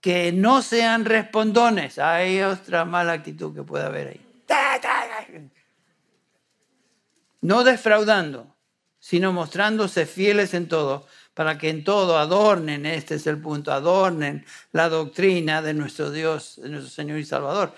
[0.01, 1.99] que no sean respondones.
[1.99, 4.25] Hay otra mala actitud que puede haber ahí
[7.45, 8.57] no defraudando,
[8.99, 14.47] sino mostrándose fieles en todo, para que en todo adornen, este es el punto, adornen
[14.73, 17.75] la doctrina de nuestro Dios, de nuestro Señor y Salvador.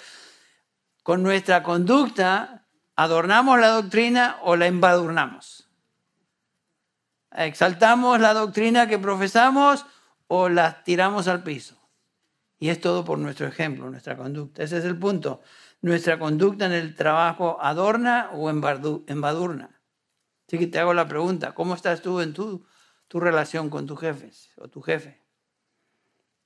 [1.02, 5.65] Con nuestra conducta, ¿adornamos la doctrina o la embadurnamos?
[7.36, 9.84] Exaltamos la doctrina que profesamos
[10.28, 11.76] o la tiramos al piso.
[12.58, 14.62] Y es todo por nuestro ejemplo, nuestra conducta.
[14.62, 15.42] Ese es el punto.
[15.82, 19.80] Nuestra conducta en el trabajo adorna o embadurna.
[20.46, 22.64] Así que te hago la pregunta, ¿cómo estás tú en tu,
[23.08, 25.22] tu relación con tus jefes o tu jefe?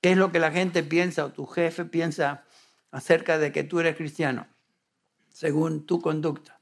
[0.01, 2.43] ¿Qué es lo que la gente piensa o tu jefe piensa
[2.89, 4.47] acerca de que tú eres cristiano,
[5.29, 6.59] según tu conducta?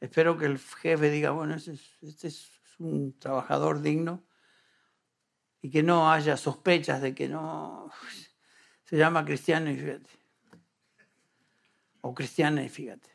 [0.00, 4.24] Espero que el jefe diga, bueno, este es, este es un trabajador digno
[5.60, 7.90] y que no haya sospechas de que no
[8.84, 10.10] se llama cristiano y fíjate.
[12.00, 13.10] O cristiana y fíjate.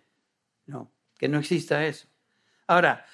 [0.65, 2.07] No, que no exista eso.
[2.67, 3.05] Ahora,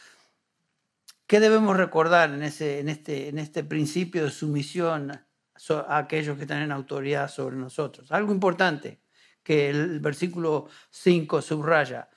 [1.27, 6.45] ¿qué debemos recordar en, ese, en, este, en este principio de sumisión a aquellos que
[6.45, 8.12] tienen autoridad sobre nosotros?
[8.12, 9.01] Algo importante
[9.43, 12.10] que el versículo 5 subraya.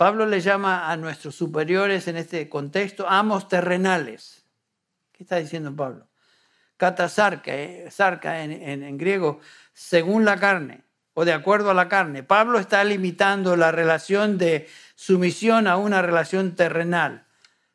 [0.00, 4.46] Pablo le llama a nuestros superiores en este contexto amos terrenales.
[5.12, 6.08] ¿Qué está diciendo Pablo?
[6.78, 9.40] Katasarka, eh, sarca en, en, griego,
[9.74, 12.22] según la carne o de acuerdo a la carne.
[12.22, 17.26] Pablo está limitando la relación de sumisión a una relación terrenal.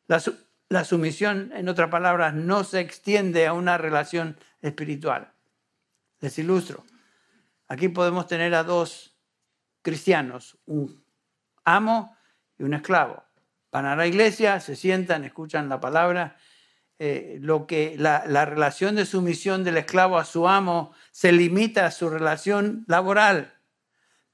[0.08, 0.20] La,
[0.68, 5.30] la sumisión, en otras palabras, no se extiende a una relación espiritual.
[6.18, 6.84] Les ilustro.
[7.68, 9.14] Aquí podemos tener a dos
[9.80, 11.06] cristianos, un
[11.64, 12.15] amo
[12.58, 13.22] y un esclavo.
[13.70, 16.36] Van a la iglesia, se sientan, escuchan la palabra.
[16.98, 21.86] Eh, lo que la, la relación de sumisión del esclavo a su amo se limita
[21.86, 23.54] a su relación laboral.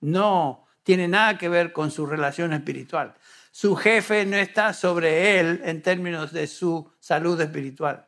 [0.00, 3.14] No tiene nada que ver con su relación espiritual.
[3.50, 8.06] Su jefe no está sobre él en términos de su salud espiritual.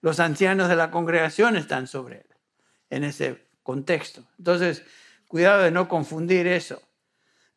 [0.00, 2.26] Los ancianos de la congregación están sobre él
[2.90, 4.22] en ese contexto.
[4.38, 4.84] Entonces,
[5.28, 6.82] cuidado de no confundir eso.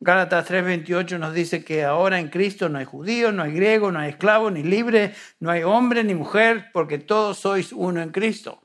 [0.02, 3.98] Gálatas 3:28 nos dice que ahora en Cristo no hay judío, no hay griego, no
[3.98, 8.62] hay esclavo, ni libre, no hay hombre ni mujer, porque todos sois uno en Cristo.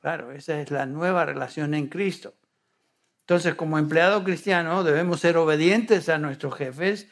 [0.00, 2.34] Claro, esa es la nueva relación en Cristo.
[3.20, 7.08] Entonces, como empleado cristiano, debemos ser obedientes a nuestros jefes,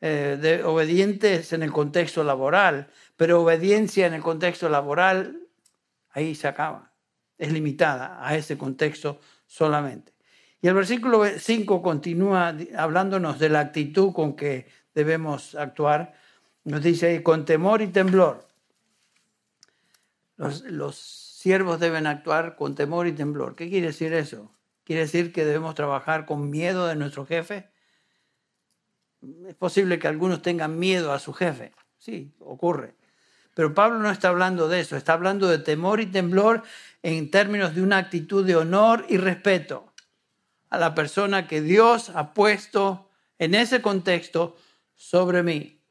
[0.00, 5.46] eh, obedientes en el contexto laboral, pero obediencia en el contexto laboral,
[6.10, 6.92] ahí se acaba,
[7.38, 10.12] es limitada a ese contexto solamente.
[10.62, 16.14] Y el versículo 5 continúa hablándonos de la actitud con que debemos actuar.
[16.64, 18.46] Nos dice con temor y temblor.
[20.36, 23.56] Los, los siervos deben actuar con temor y temblor.
[23.56, 24.50] ¿Qué quiere decir eso?
[24.84, 27.70] ¿Quiere decir que debemos trabajar con miedo de nuestro jefe?
[29.46, 31.72] Es posible que algunos tengan miedo a su jefe.
[31.98, 32.94] Sí, ocurre.
[33.54, 36.62] Pero Pablo no está hablando de eso, está hablando de temor y temblor
[37.02, 39.89] en términos de una actitud de honor y respeto
[40.70, 44.56] a la persona que Dios ha puesto en ese contexto
[44.94, 45.82] sobre mí.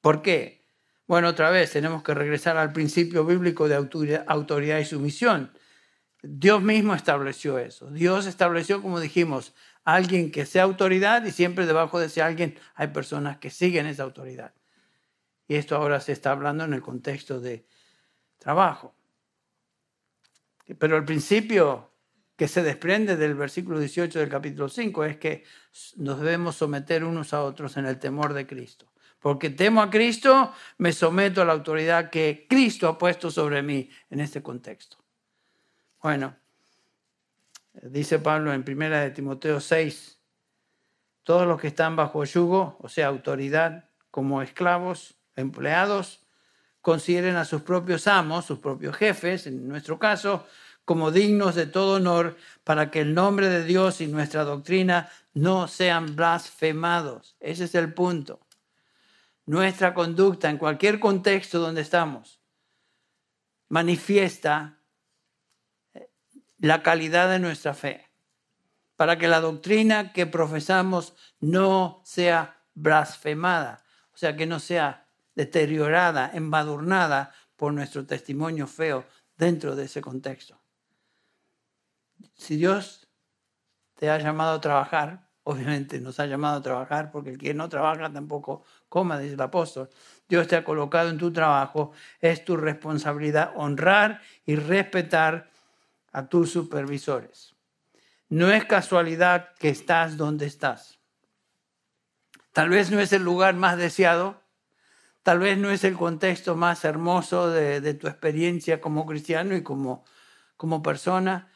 [0.00, 0.64] ¿Por qué?
[1.06, 5.52] Bueno, otra vez tenemos que regresar al principio bíblico de autoridad y sumisión.
[6.22, 7.90] Dios mismo estableció eso.
[7.90, 12.88] Dios estableció, como dijimos, alguien que sea autoridad y siempre debajo de ese alguien hay
[12.88, 14.52] personas que siguen esa autoridad.
[15.48, 17.66] Y esto ahora se está hablando en el contexto de
[18.38, 18.94] trabajo.
[20.78, 21.89] Pero al principio
[22.40, 25.44] que se desprende del versículo 18 del capítulo 5 es que
[25.96, 28.90] nos debemos someter unos a otros en el temor de Cristo.
[29.18, 33.90] Porque temo a Cristo, me someto a la autoridad que Cristo ha puesto sobre mí
[34.08, 34.96] en este contexto.
[36.02, 36.34] Bueno,
[37.74, 40.18] dice Pablo en primera de Timoteo 6,
[41.22, 46.24] todos los que están bajo yugo, o sea, autoridad como esclavos, empleados,
[46.80, 50.46] consideren a sus propios amos, sus propios jefes, en nuestro caso,
[50.90, 55.68] como dignos de todo honor, para que el nombre de Dios y nuestra doctrina no
[55.68, 57.36] sean blasfemados.
[57.38, 58.40] Ese es el punto.
[59.46, 62.40] Nuestra conducta en cualquier contexto donde estamos
[63.68, 64.80] manifiesta
[65.94, 66.10] eh,
[66.58, 68.08] la calidad de nuestra fe,
[68.96, 76.32] para que la doctrina que profesamos no sea blasfemada, o sea, que no sea deteriorada,
[76.34, 79.04] embadurnada por nuestro testimonio feo
[79.36, 80.59] dentro de ese contexto
[82.34, 83.08] si Dios
[83.94, 87.68] te ha llamado a trabajar, obviamente nos ha llamado a trabajar porque el que no
[87.68, 89.88] trabaja tampoco coma, dice el apóstol.
[90.28, 95.50] Dios te ha colocado en tu trabajo, es tu responsabilidad honrar y respetar
[96.12, 97.54] a tus supervisores.
[98.28, 101.00] No es casualidad que estás donde estás.
[102.52, 104.40] Tal vez no es el lugar más deseado,
[105.22, 110.04] tal vez no es el contexto más hermoso de, tu experiencia como cristiano y como,
[110.56, 111.49] como persona,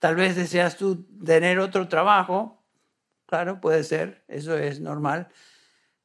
[0.00, 2.64] Tal vez deseas tú tener otro trabajo,
[3.26, 5.28] claro, puede ser, eso es normal,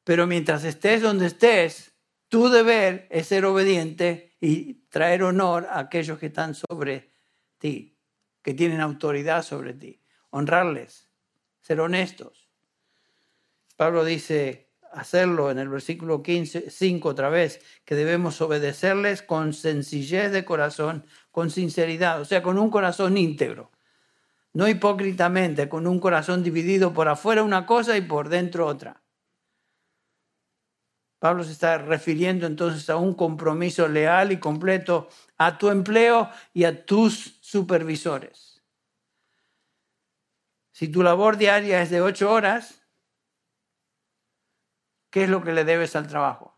[0.04, 1.92] pero mientras estés donde estés,
[2.28, 7.12] Tu deber es ser obediente y traer honor a aquellos que están sobre
[7.58, 7.96] ti,
[8.42, 10.02] que tienen autoridad sobre ti.
[10.30, 11.08] Honrarles,
[11.60, 12.50] ser honestos.
[13.76, 20.32] Pablo dice hacerlo en el versículo 15, 5 otra vez, que debemos obedecerles con sencillez
[20.32, 23.70] de corazón, con sinceridad, o sea, con un corazón íntegro
[24.56, 29.02] no hipócritamente, con un corazón dividido por afuera una cosa y por dentro otra.
[31.18, 36.64] Pablo se está refiriendo entonces a un compromiso leal y completo a tu empleo y
[36.64, 38.62] a tus supervisores.
[40.72, 42.80] Si tu labor diaria es de ocho horas,
[45.10, 46.56] ¿qué es lo que le debes al trabajo?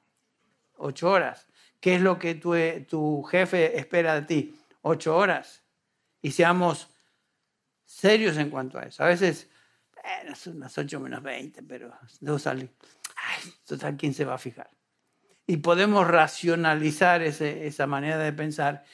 [0.77, 1.49] Ocho horas.
[1.81, 2.55] ¿Qué es lo que tu,
[2.89, 4.61] tu jefe espera de ti?
[4.83, 5.65] Ocho horas.
[6.23, 6.95] Y seamos
[7.89, 9.03] serios en cuanto a eso.
[9.03, 9.49] A veces,
[9.95, 12.69] bueno, son las 8 menos 20, pero no sale.
[13.17, 14.71] Ay, total, ¿quién se va a fijar?
[15.47, 18.85] Y podemos racionalizar ese, esa manera de pensar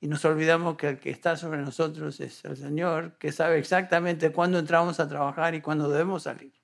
[0.00, 4.32] y nos olvidamos que el que está sobre nosotros es el Señor, que sabe exactamente
[4.32, 6.54] cuándo entramos a trabajar y cuándo debemos salir.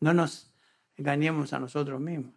[0.00, 0.52] No nos
[0.96, 2.34] engañemos a nosotros mismos.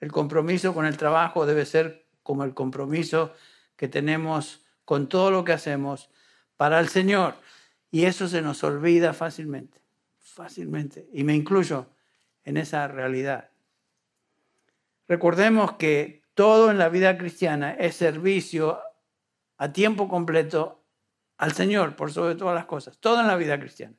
[0.00, 3.32] El compromiso con el trabajo debe ser como el compromiso
[3.76, 6.10] que tenemos con todo lo que hacemos
[6.56, 7.36] para el Señor.
[7.90, 9.80] Y eso se nos olvida fácilmente,
[10.18, 11.08] fácilmente.
[11.12, 11.86] Y me incluyo
[12.44, 13.50] en esa realidad.
[15.06, 18.80] Recordemos que todo en la vida cristiana es servicio
[19.58, 20.82] a tiempo completo
[21.36, 22.98] al Señor, por sobre todas las cosas.
[22.98, 23.94] Todo en la vida cristiana.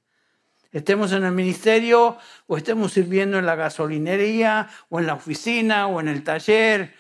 [0.71, 6.01] Estemos en el ministerio o estemos sirviendo en la gasolinería o en la oficina o
[6.01, 6.93] en el taller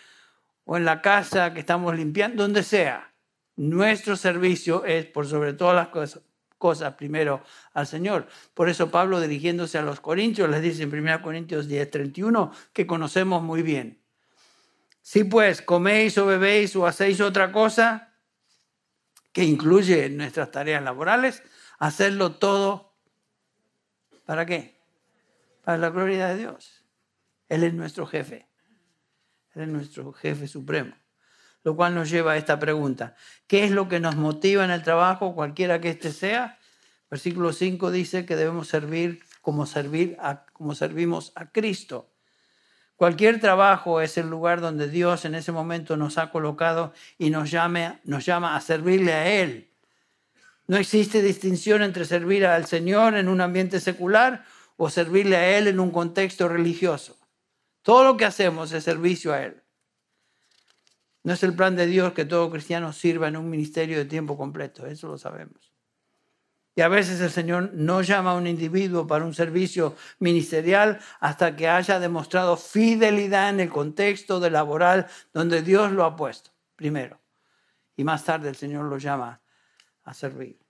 [0.63, 3.14] o en la casa que estamos limpiando, donde sea.
[3.57, 6.21] Nuestro servicio es por sobre todas las
[6.57, 7.41] cosas, primero
[7.73, 8.27] al Señor.
[8.53, 12.85] Por eso Pablo dirigiéndose a los corintios les dice en 1 Corintios 10, 31 que
[12.85, 14.01] conocemos muy bien.
[15.01, 18.13] Si pues coméis o bebéis o hacéis otra cosa
[19.31, 21.43] que incluye nuestras tareas laborales,
[21.77, 22.93] hacerlo todo.
[24.25, 24.81] ¿Para qué?
[25.61, 26.83] Para la gloria de Dios.
[27.47, 28.47] Él es nuestro jefe.
[29.53, 30.95] Él es nuestro jefe supremo.
[31.65, 33.15] Lo cual nos lleva a esta pregunta.
[33.47, 36.59] ¿Qué es lo que nos motiva en el trabajo, cualquiera que éste sea?
[37.09, 40.15] Versículo 5 dice que debemos servir como, servir
[40.53, 42.11] como servimos a Cristo.
[42.95, 47.51] Cualquier trabajo es el lugar donde Dios en ese momento nos ha colocado y nos,
[48.03, 49.71] nos llama a servirle a Él.
[50.67, 54.45] No existe distinción entre servir al Señor en un ambiente secular
[54.77, 57.17] o servirle a Él en un contexto religioso.
[57.81, 59.64] Todo lo que hacemos es servicio a Él.
[61.25, 64.37] No es el plan de Dios que todo cristiano sirva en un ministerio de tiempo
[64.37, 65.73] completo, eso lo sabemos.
[66.75, 71.55] Y a veces el Señor no llama a un individuo para un servicio ministerial hasta
[71.55, 77.19] que haya demostrado fidelidad en el contexto de laboral donde Dios lo ha puesto, primero.
[77.97, 79.41] Y más tarde el Señor lo llama
[80.03, 80.64] a servir.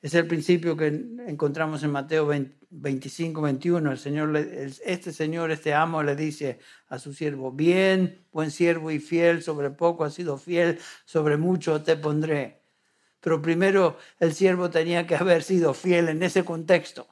[0.00, 2.30] Es el principio que encontramos en Mateo
[2.70, 3.90] 25, 21.
[3.90, 9.00] El Señor, este Señor, este amo le dice a su siervo, bien, buen siervo y
[9.00, 12.60] fiel, sobre poco has sido fiel, sobre mucho te pondré.
[13.20, 17.08] Pero primero el siervo tenía que haber sido fiel en ese contexto.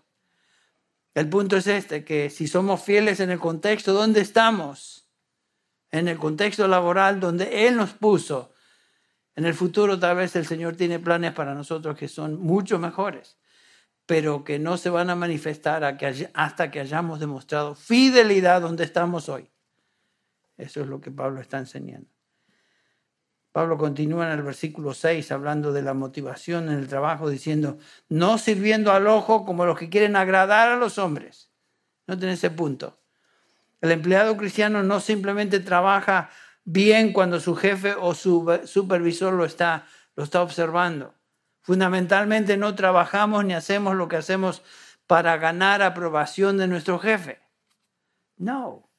[1.13, 5.09] El punto es este, que si somos fieles en el contexto, ¿dónde estamos?
[5.91, 8.53] En el contexto laboral donde Él nos puso
[9.37, 13.37] en el futuro tal vez el Señor tiene planes para nosotros que son mucho mejores,
[14.07, 15.85] pero que no se van a manifestar
[16.35, 19.51] hasta que hayamos demostrado fidelidad donde estamos hoy.
[20.57, 22.09] Eso es lo que Pablo está enseñando.
[23.53, 27.79] Pablo continúa en el versículo 6 hablando de la motivación en el trabajo, diciendo,
[28.09, 31.51] no sirviendo al ojo como los que quieren agradar a los hombres.
[32.07, 32.99] No tiene ese punto.
[33.81, 36.31] El empleado cristiano no simplemente trabaja
[36.67, 41.15] bien cuando su jefe o su supervisor lo está, lo está observando.
[41.63, 44.63] Fundamentalmente no trabajamos ni hacemos lo que hacemos
[45.07, 47.41] para ganar aprobación de nuestro jefe.
[48.37, 48.91] No.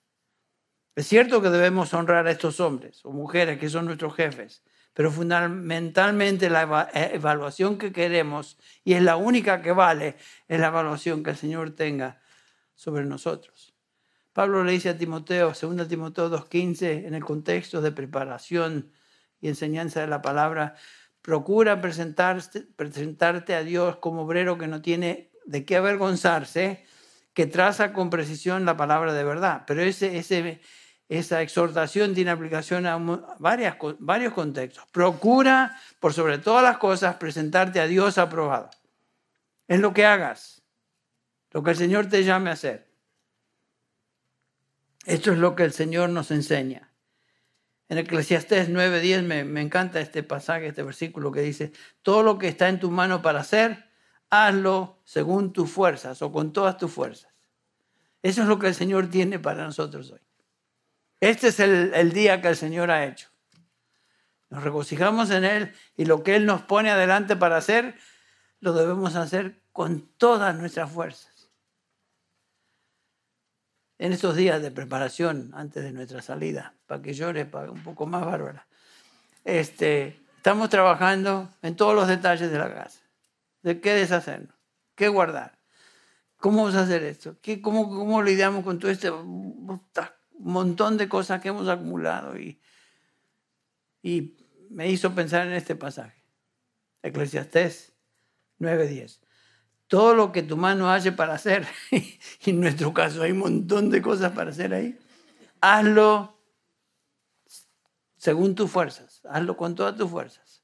[0.96, 4.64] Es cierto que debemos honrar a estos hombres o mujeres que son nuestros jefes,
[4.94, 10.16] pero fundamentalmente la evaluación que queremos, y es la única que vale,
[10.48, 12.20] es la evaluación que el Señor tenga
[12.74, 13.77] sobre nosotros.
[14.38, 18.92] Pablo le dice a Timoteo, 2 Timoteo 2.15, en el contexto de preparación
[19.42, 20.76] y enseñanza de la palabra,
[21.24, 26.86] procura presentarte, a Dios como obrero que no tiene de qué avergonzarse,
[27.34, 29.64] que traza con precisión la palabra de verdad.
[29.66, 30.62] Pero ese,
[31.10, 32.96] esa exhortación tiene aplicación a
[33.40, 34.86] varios contextos.
[34.92, 38.70] Procura, por sobre todas las cosas, presentarte a Dios aprobado.
[39.68, 40.62] Es lo que hagas,
[41.50, 42.87] lo que el Señor te llame a hacer.
[45.08, 46.92] Esto es lo que el Señor nos enseña.
[47.88, 52.50] En Eclesiastés 9:10 me, me encanta este pasaje, este versículo que dice, todo lo que
[52.50, 53.90] está en tu mano para hacer,
[54.30, 57.32] hazlo según tus fuerzas o con todas tus fuerzas.
[58.22, 60.20] Eso es lo que el Señor tiene para nosotros hoy.
[61.22, 63.30] Este es el, el día que el Señor ha hecho.
[64.50, 67.96] Nos regocijamos en Él y lo que Él nos pone adelante para hacer,
[68.60, 71.37] lo debemos hacer con todas nuestras fuerzas.
[74.00, 78.06] En estos días de preparación antes de nuestra salida, para que llore para un poco
[78.06, 78.68] más bárbara,
[79.44, 83.02] este, estamos trabajando en todos los detalles de la casa.
[83.64, 84.56] De qué deshacernos,
[84.96, 85.58] qué guardar,
[86.38, 89.12] cómo vamos a hacer esto, ¿Qué, cómo, cómo lidiamos con todo este
[90.38, 92.62] montón de cosas que hemos acumulado y,
[94.04, 94.38] y
[94.70, 96.24] me hizo pensar en este pasaje.
[97.02, 97.94] Eclesiastés
[98.60, 99.27] 9:10.
[99.88, 103.90] Todo lo que tu mano hace para hacer, y en nuestro caso hay un montón
[103.90, 104.98] de cosas para hacer ahí,
[105.62, 106.38] hazlo
[108.18, 110.64] según tus fuerzas, hazlo con todas tus fuerzas.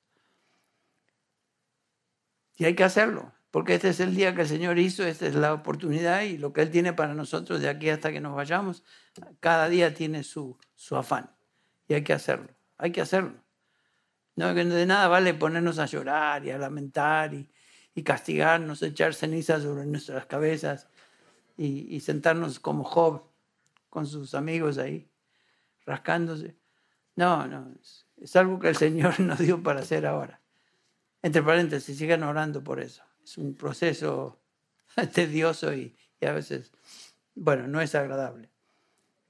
[2.56, 5.36] Y hay que hacerlo, porque este es el día que el Señor hizo, esta es
[5.36, 8.84] la oportunidad y lo que Él tiene para nosotros de aquí hasta que nos vayamos,
[9.40, 11.32] cada día tiene su, su afán
[11.88, 13.42] y hay que hacerlo, hay que hacerlo.
[14.36, 17.50] No, de nada vale ponernos a llorar y a lamentar y,
[18.02, 20.88] castigarnos, echar cenizas sobre nuestras cabezas
[21.56, 23.22] y, sentarnos como Job
[23.92, 25.08] con sus amigos ahí,
[25.86, 26.56] rascándose.
[27.16, 27.72] No, no,
[28.20, 30.42] es, algo que el Señor nos dio para hacer ahora.
[31.22, 33.04] Entre paréntesis, sigan orando por eso.
[33.24, 34.42] Es un proceso
[35.14, 36.72] tedioso y a veces,
[37.36, 38.50] bueno, no es agradable.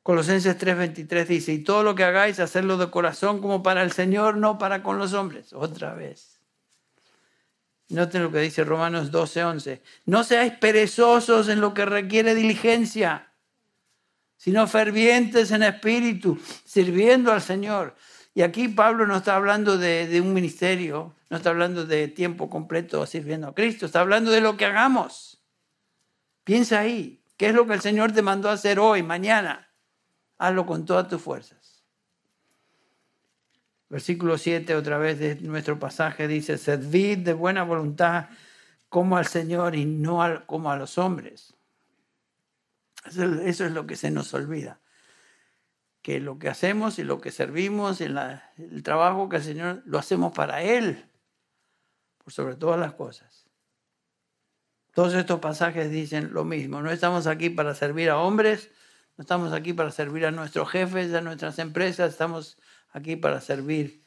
[0.03, 4.36] Colosenses 3:23 dice, y todo lo que hagáis, hacerlo de corazón como para el Señor,
[4.36, 5.53] no para con los hombres.
[5.53, 6.33] Otra vez.
[7.94, 9.82] Noten lo que dice Romanos 12:11.
[10.06, 13.32] No seáis perezosos en lo que requiere diligencia,
[14.36, 17.96] sino fervientes en espíritu, sirviendo al Señor.
[18.34, 23.06] Y aquí Pablo no está hablando de, un ministerio, no está hablando de tiempo completo
[23.06, 25.44] sirviendo a Cristo, está hablando de lo que hagamos.
[26.44, 29.70] Piensa ahí, ¿qué es lo que el Señor te mandó hacer hoy, mañana?
[30.44, 31.62] hazlo con todas tus fuerzas.
[33.94, 38.26] Versículo 7 otra vez de nuestro pasaje dice, servid de buena voluntad
[38.89, 41.54] como al Señor y no como a los hombres.
[43.06, 44.82] Eso, es lo que se nos olvida.
[46.02, 48.18] Que lo que hacemos y lo que servimos, en
[48.58, 51.06] el trabajo que el Señor lo hacemos para Él,
[52.18, 53.48] por sobre todas las cosas.
[54.96, 56.82] Todos estos pasajes dicen lo mismo.
[56.82, 58.72] No estamos aquí para servir a hombres,
[59.18, 62.58] no estamos aquí para servir a nuestros jefes, a nuestras empresas, estamos
[62.94, 64.04] aquí para servir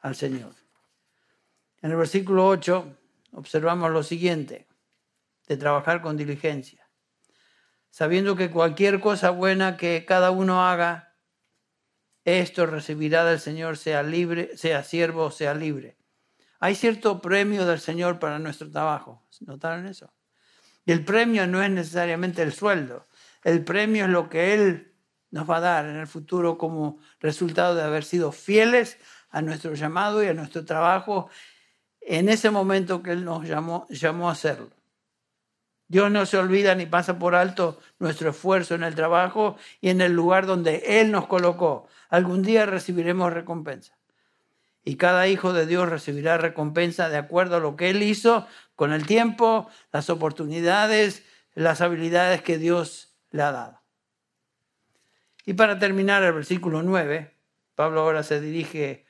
[0.00, 0.54] al Señor.
[1.80, 2.98] En el versículo 8
[3.32, 4.66] observamos lo siguiente,
[5.46, 6.88] de trabajar con diligencia,
[7.90, 11.14] sabiendo que cualquier cosa buena que cada uno haga,
[12.24, 15.96] esto recibirá del Señor, sea libre, sea siervo, sea libre.
[16.58, 19.24] Hay cierto premio del Señor para nuestro trabajo.
[19.40, 20.12] ¿Notaron eso?
[20.84, 23.06] Y el premio no es necesariamente el sueldo.
[23.44, 24.95] El premio es lo que Él
[25.30, 28.98] nos va a dar en el futuro como resultado de haber sido fieles
[29.30, 31.28] a nuestro llamado y a nuestro trabajo
[32.00, 33.86] en ese momento que Él nos llamó,
[34.28, 34.70] a hacerlo.
[35.88, 40.00] Dios no se olvida ni pasa por alto nuestro esfuerzo en el trabajo y en
[40.00, 41.88] el lugar donde Él nos colocó.
[42.08, 43.96] Algún día recibiremos recompensa.
[44.84, 48.46] Y cada hijo de Dios recibirá recompensa de acuerdo a lo que Él hizo
[48.76, 51.24] con el tiempo, las oportunidades,
[51.54, 53.85] las habilidades que Dios le ha dado.
[55.46, 57.32] Y para terminar el versículo 9,
[57.76, 59.06] Pablo ahora se dirige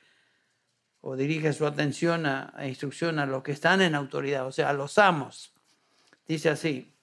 [1.01, 4.73] o dirige su atención a, instrucción a los que están en autoridad, o sea, a
[4.73, 5.51] los amos.
[6.27, 6.93] Dice así,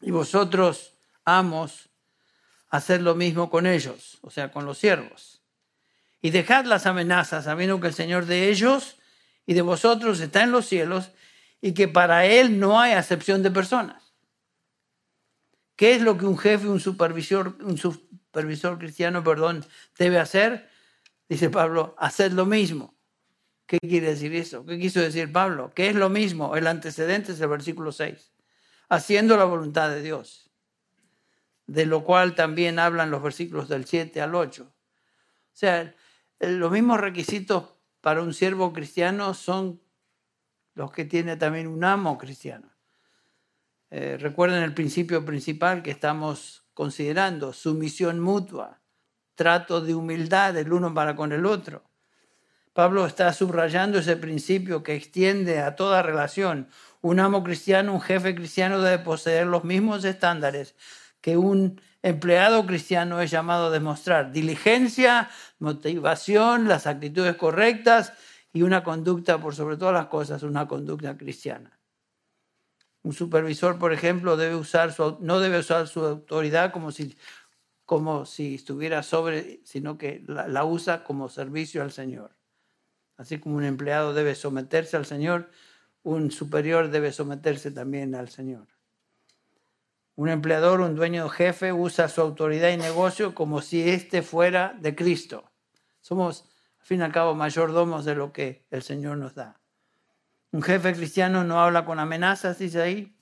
[0.00, 0.94] y vosotros,
[1.24, 1.88] amos,
[2.68, 5.42] hacer lo mismo con ellos, o sea, con los siervos.
[6.20, 8.96] Y dejad las amenazas, sabiendo que el Señor de ellos
[9.44, 11.10] y de vosotros está en los cielos
[11.60, 14.03] y que para Él no hay acepción de personas.
[15.76, 19.64] ¿Qué es lo que un jefe, un supervisor, un supervisor cristiano, perdón,
[19.98, 20.68] debe hacer?
[21.28, 22.94] Dice Pablo, hacer lo mismo.
[23.66, 24.64] ¿Qué quiere decir eso?
[24.66, 25.72] ¿Qué quiso decir Pablo?
[25.74, 26.54] ¿Qué es lo mismo?
[26.54, 28.32] El antecedente es el versículo 6.
[28.88, 30.50] Haciendo la voluntad de Dios.
[31.66, 34.64] De lo cual también hablan los versículos del 7 al 8.
[34.64, 35.94] O sea,
[36.40, 39.80] los mismos requisitos para un siervo cristiano son
[40.74, 42.73] los que tiene también un amo cristiano.
[43.96, 48.80] Eh, recuerden el principio principal que estamos considerando, sumisión mutua,
[49.36, 51.84] trato de humildad el uno para con el otro.
[52.72, 56.66] Pablo está subrayando ese principio que extiende a toda relación.
[57.02, 60.74] Un amo cristiano, un jefe cristiano debe poseer los mismos estándares
[61.20, 65.30] que un empleado cristiano es llamado a demostrar diligencia,
[65.60, 68.12] motivación, las actitudes correctas
[68.52, 71.78] y una conducta, por sobre todas las cosas, una conducta cristiana.
[73.04, 77.14] Un supervisor, por ejemplo, debe usar su, no debe usar su autoridad como si,
[77.84, 82.34] como si estuviera sobre, sino que la, la usa como servicio al Señor.
[83.18, 85.50] Así como un empleado debe someterse al Señor,
[86.02, 88.66] un superior debe someterse también al Señor.
[90.16, 94.94] Un empleador, un dueño jefe usa su autoridad y negocio como si éste fuera de
[94.94, 95.52] Cristo.
[96.00, 96.48] Somos,
[96.78, 99.60] al fin y al cabo, mayordomos de lo que el Señor nos da.
[100.54, 103.16] Un jefe cristiano no habla con amenazas, dice ahí,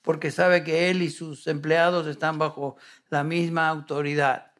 [0.00, 2.76] porque sabe que él y sus empleados están bajo
[3.08, 4.52] la misma autoridad.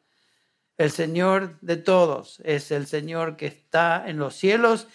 [0.77, 4.89] El Señor de todos es el Señor que está en los cielos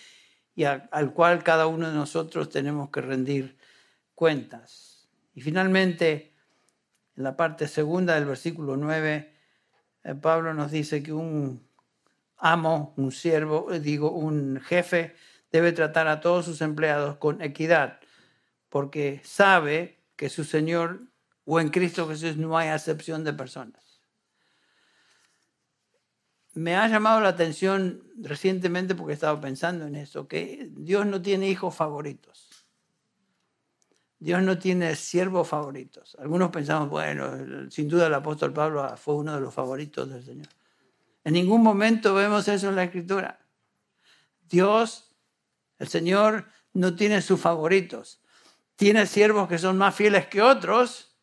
[0.54, 3.56] y al cual cada uno de nosotros tenemos que rendir
[4.14, 5.08] cuentas.
[5.32, 6.34] Y finalmente,
[7.16, 9.32] en la parte segunda del versículo 9,
[10.04, 11.66] eh, Pablo nos dice que un
[12.36, 15.16] amo, un siervo, digo, un jefe,
[15.52, 18.00] debe tratar a todos sus empleados con equidad,
[18.68, 21.02] porque sabe que su Señor
[21.44, 24.00] o en Cristo Jesús no hay acepción de personas.
[26.52, 31.22] Me ha llamado la atención recientemente porque he estado pensando en eso, que Dios no
[31.22, 32.48] tiene hijos favoritos.
[34.18, 36.16] Dios no tiene siervos favoritos.
[36.20, 40.48] Algunos pensamos, bueno, sin duda el apóstol Pablo fue uno de los favoritos del Señor.
[41.24, 43.40] En ningún momento vemos eso en la Escritura.
[44.48, 45.09] Dios
[45.80, 48.20] el Señor no tiene sus favoritos.
[48.76, 51.16] Tiene siervos que son más fieles que otros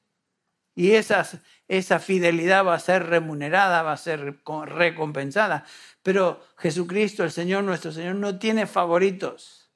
[0.76, 1.38] y esas,
[1.68, 5.64] esa fidelidad va a ser remunerada, va a ser recompensada.
[6.04, 9.70] Pero Jesucristo, el Señor, nuestro Señor, no tiene favoritos.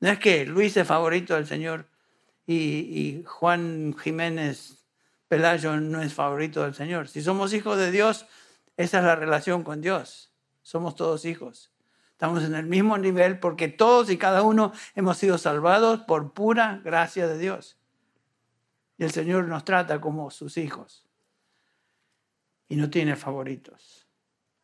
[0.00, 1.86] No es que Luis es favorito del Señor
[2.46, 4.84] y, y Juan Jiménez
[5.26, 7.08] Pelayo no es favorito del Señor.
[7.08, 8.26] Si somos hijos de Dios,
[8.76, 10.32] esa es la relación con Dios.
[10.62, 11.70] Somos todos hijos.
[12.18, 16.80] Estamos en el mismo nivel porque todos y cada uno hemos sido salvados por pura
[16.82, 17.78] gracia de Dios.
[18.96, 21.06] Y el Señor nos trata como sus hijos.
[22.68, 24.08] Y no tiene favoritos.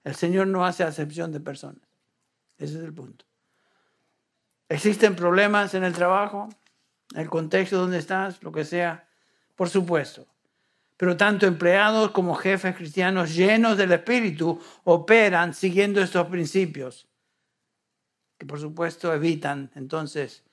[0.02, 1.86] El Señor no hace acepción de personas.
[2.58, 3.24] Ese es el punto.
[4.68, 6.48] ¿Existen problemas en el trabajo?
[7.14, 8.42] ¿En el contexto donde estás?
[8.42, 9.06] Lo que sea.
[9.54, 10.26] Por supuesto.
[10.96, 17.06] Pero tanto empleados como jefes cristianos llenos del Espíritu operan siguiendo estos principios
[18.38, 20.44] que por supuesto evitan entonces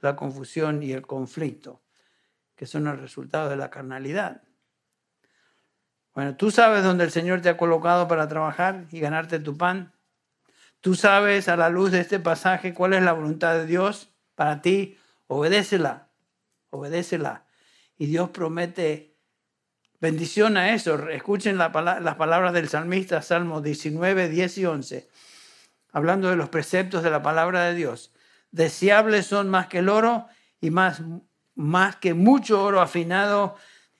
[0.00, 1.82] la confusión y el conflicto,
[2.56, 4.42] que son el resultado de la carnalidad.
[6.14, 9.92] Bueno, tú sabes dónde el Señor te ha colocado para trabajar y ganarte tu pan.
[10.80, 14.60] Tú sabes a la luz de este pasaje cuál es la voluntad de Dios para
[14.60, 14.98] ti.
[15.26, 16.08] Obedécela,
[16.70, 17.46] obedécela.
[17.96, 19.14] Y Dios promete
[20.00, 21.08] bendición a eso.
[21.10, 25.08] Escuchen las palabras del salmista, Salmo 19, 10 y 11
[25.92, 28.12] hablando de los preceptos de la palabra de Dios.
[28.50, 30.26] Deseables son más que el oro
[30.60, 31.02] y más,
[31.54, 33.56] más que mucho oro afinado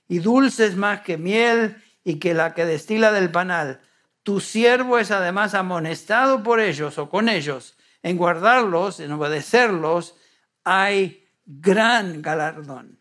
[0.08, 3.80] y dulces más que miel y que la que destila del panal.
[4.22, 10.16] Tu siervo es además amonestado por ellos o con ellos en guardarlos, en obedecerlos,
[10.64, 13.00] hay gran galardón,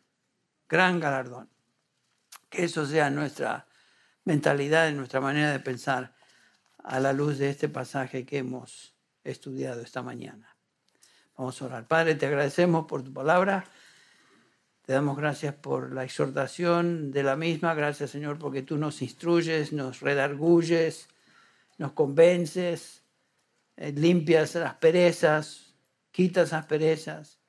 [0.67, 1.49] gran galardón.
[2.49, 3.67] Que eso sea nuestra
[4.25, 6.13] mentalidad y nuestra manera de pensar
[6.83, 10.55] a la luz de este pasaje que hemos estudiado esta mañana.
[11.37, 11.87] Vamos a orar.
[11.87, 13.65] Padre, te agradecemos por tu palabra.
[14.85, 17.73] Te damos gracias por la exhortación de la misma.
[17.73, 21.07] Gracias, Señor, porque tú nos instruyes, nos redarguyes,
[21.77, 23.03] nos convences,
[23.77, 25.75] eh, limpias las perezas,
[26.11, 27.39] quitas las perezas.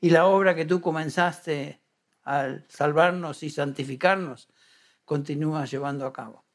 [0.00, 1.80] Y la obra que tú comenzaste
[2.22, 4.48] al salvarnos y santificarnos,
[5.04, 6.49] continúas llevando a cabo.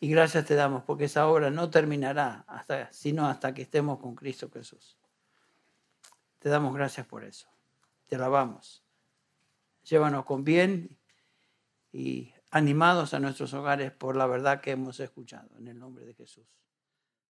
[0.00, 4.14] Y gracias te damos porque esa obra no terminará hasta, sino hasta que estemos con
[4.14, 4.96] Cristo Jesús.
[6.38, 7.48] Te damos gracias por eso.
[8.06, 8.82] Te alabamos.
[9.84, 10.98] Llévanos con bien
[11.92, 15.50] y animados a nuestros hogares por la verdad que hemos escuchado.
[15.58, 16.46] En el nombre de Jesús.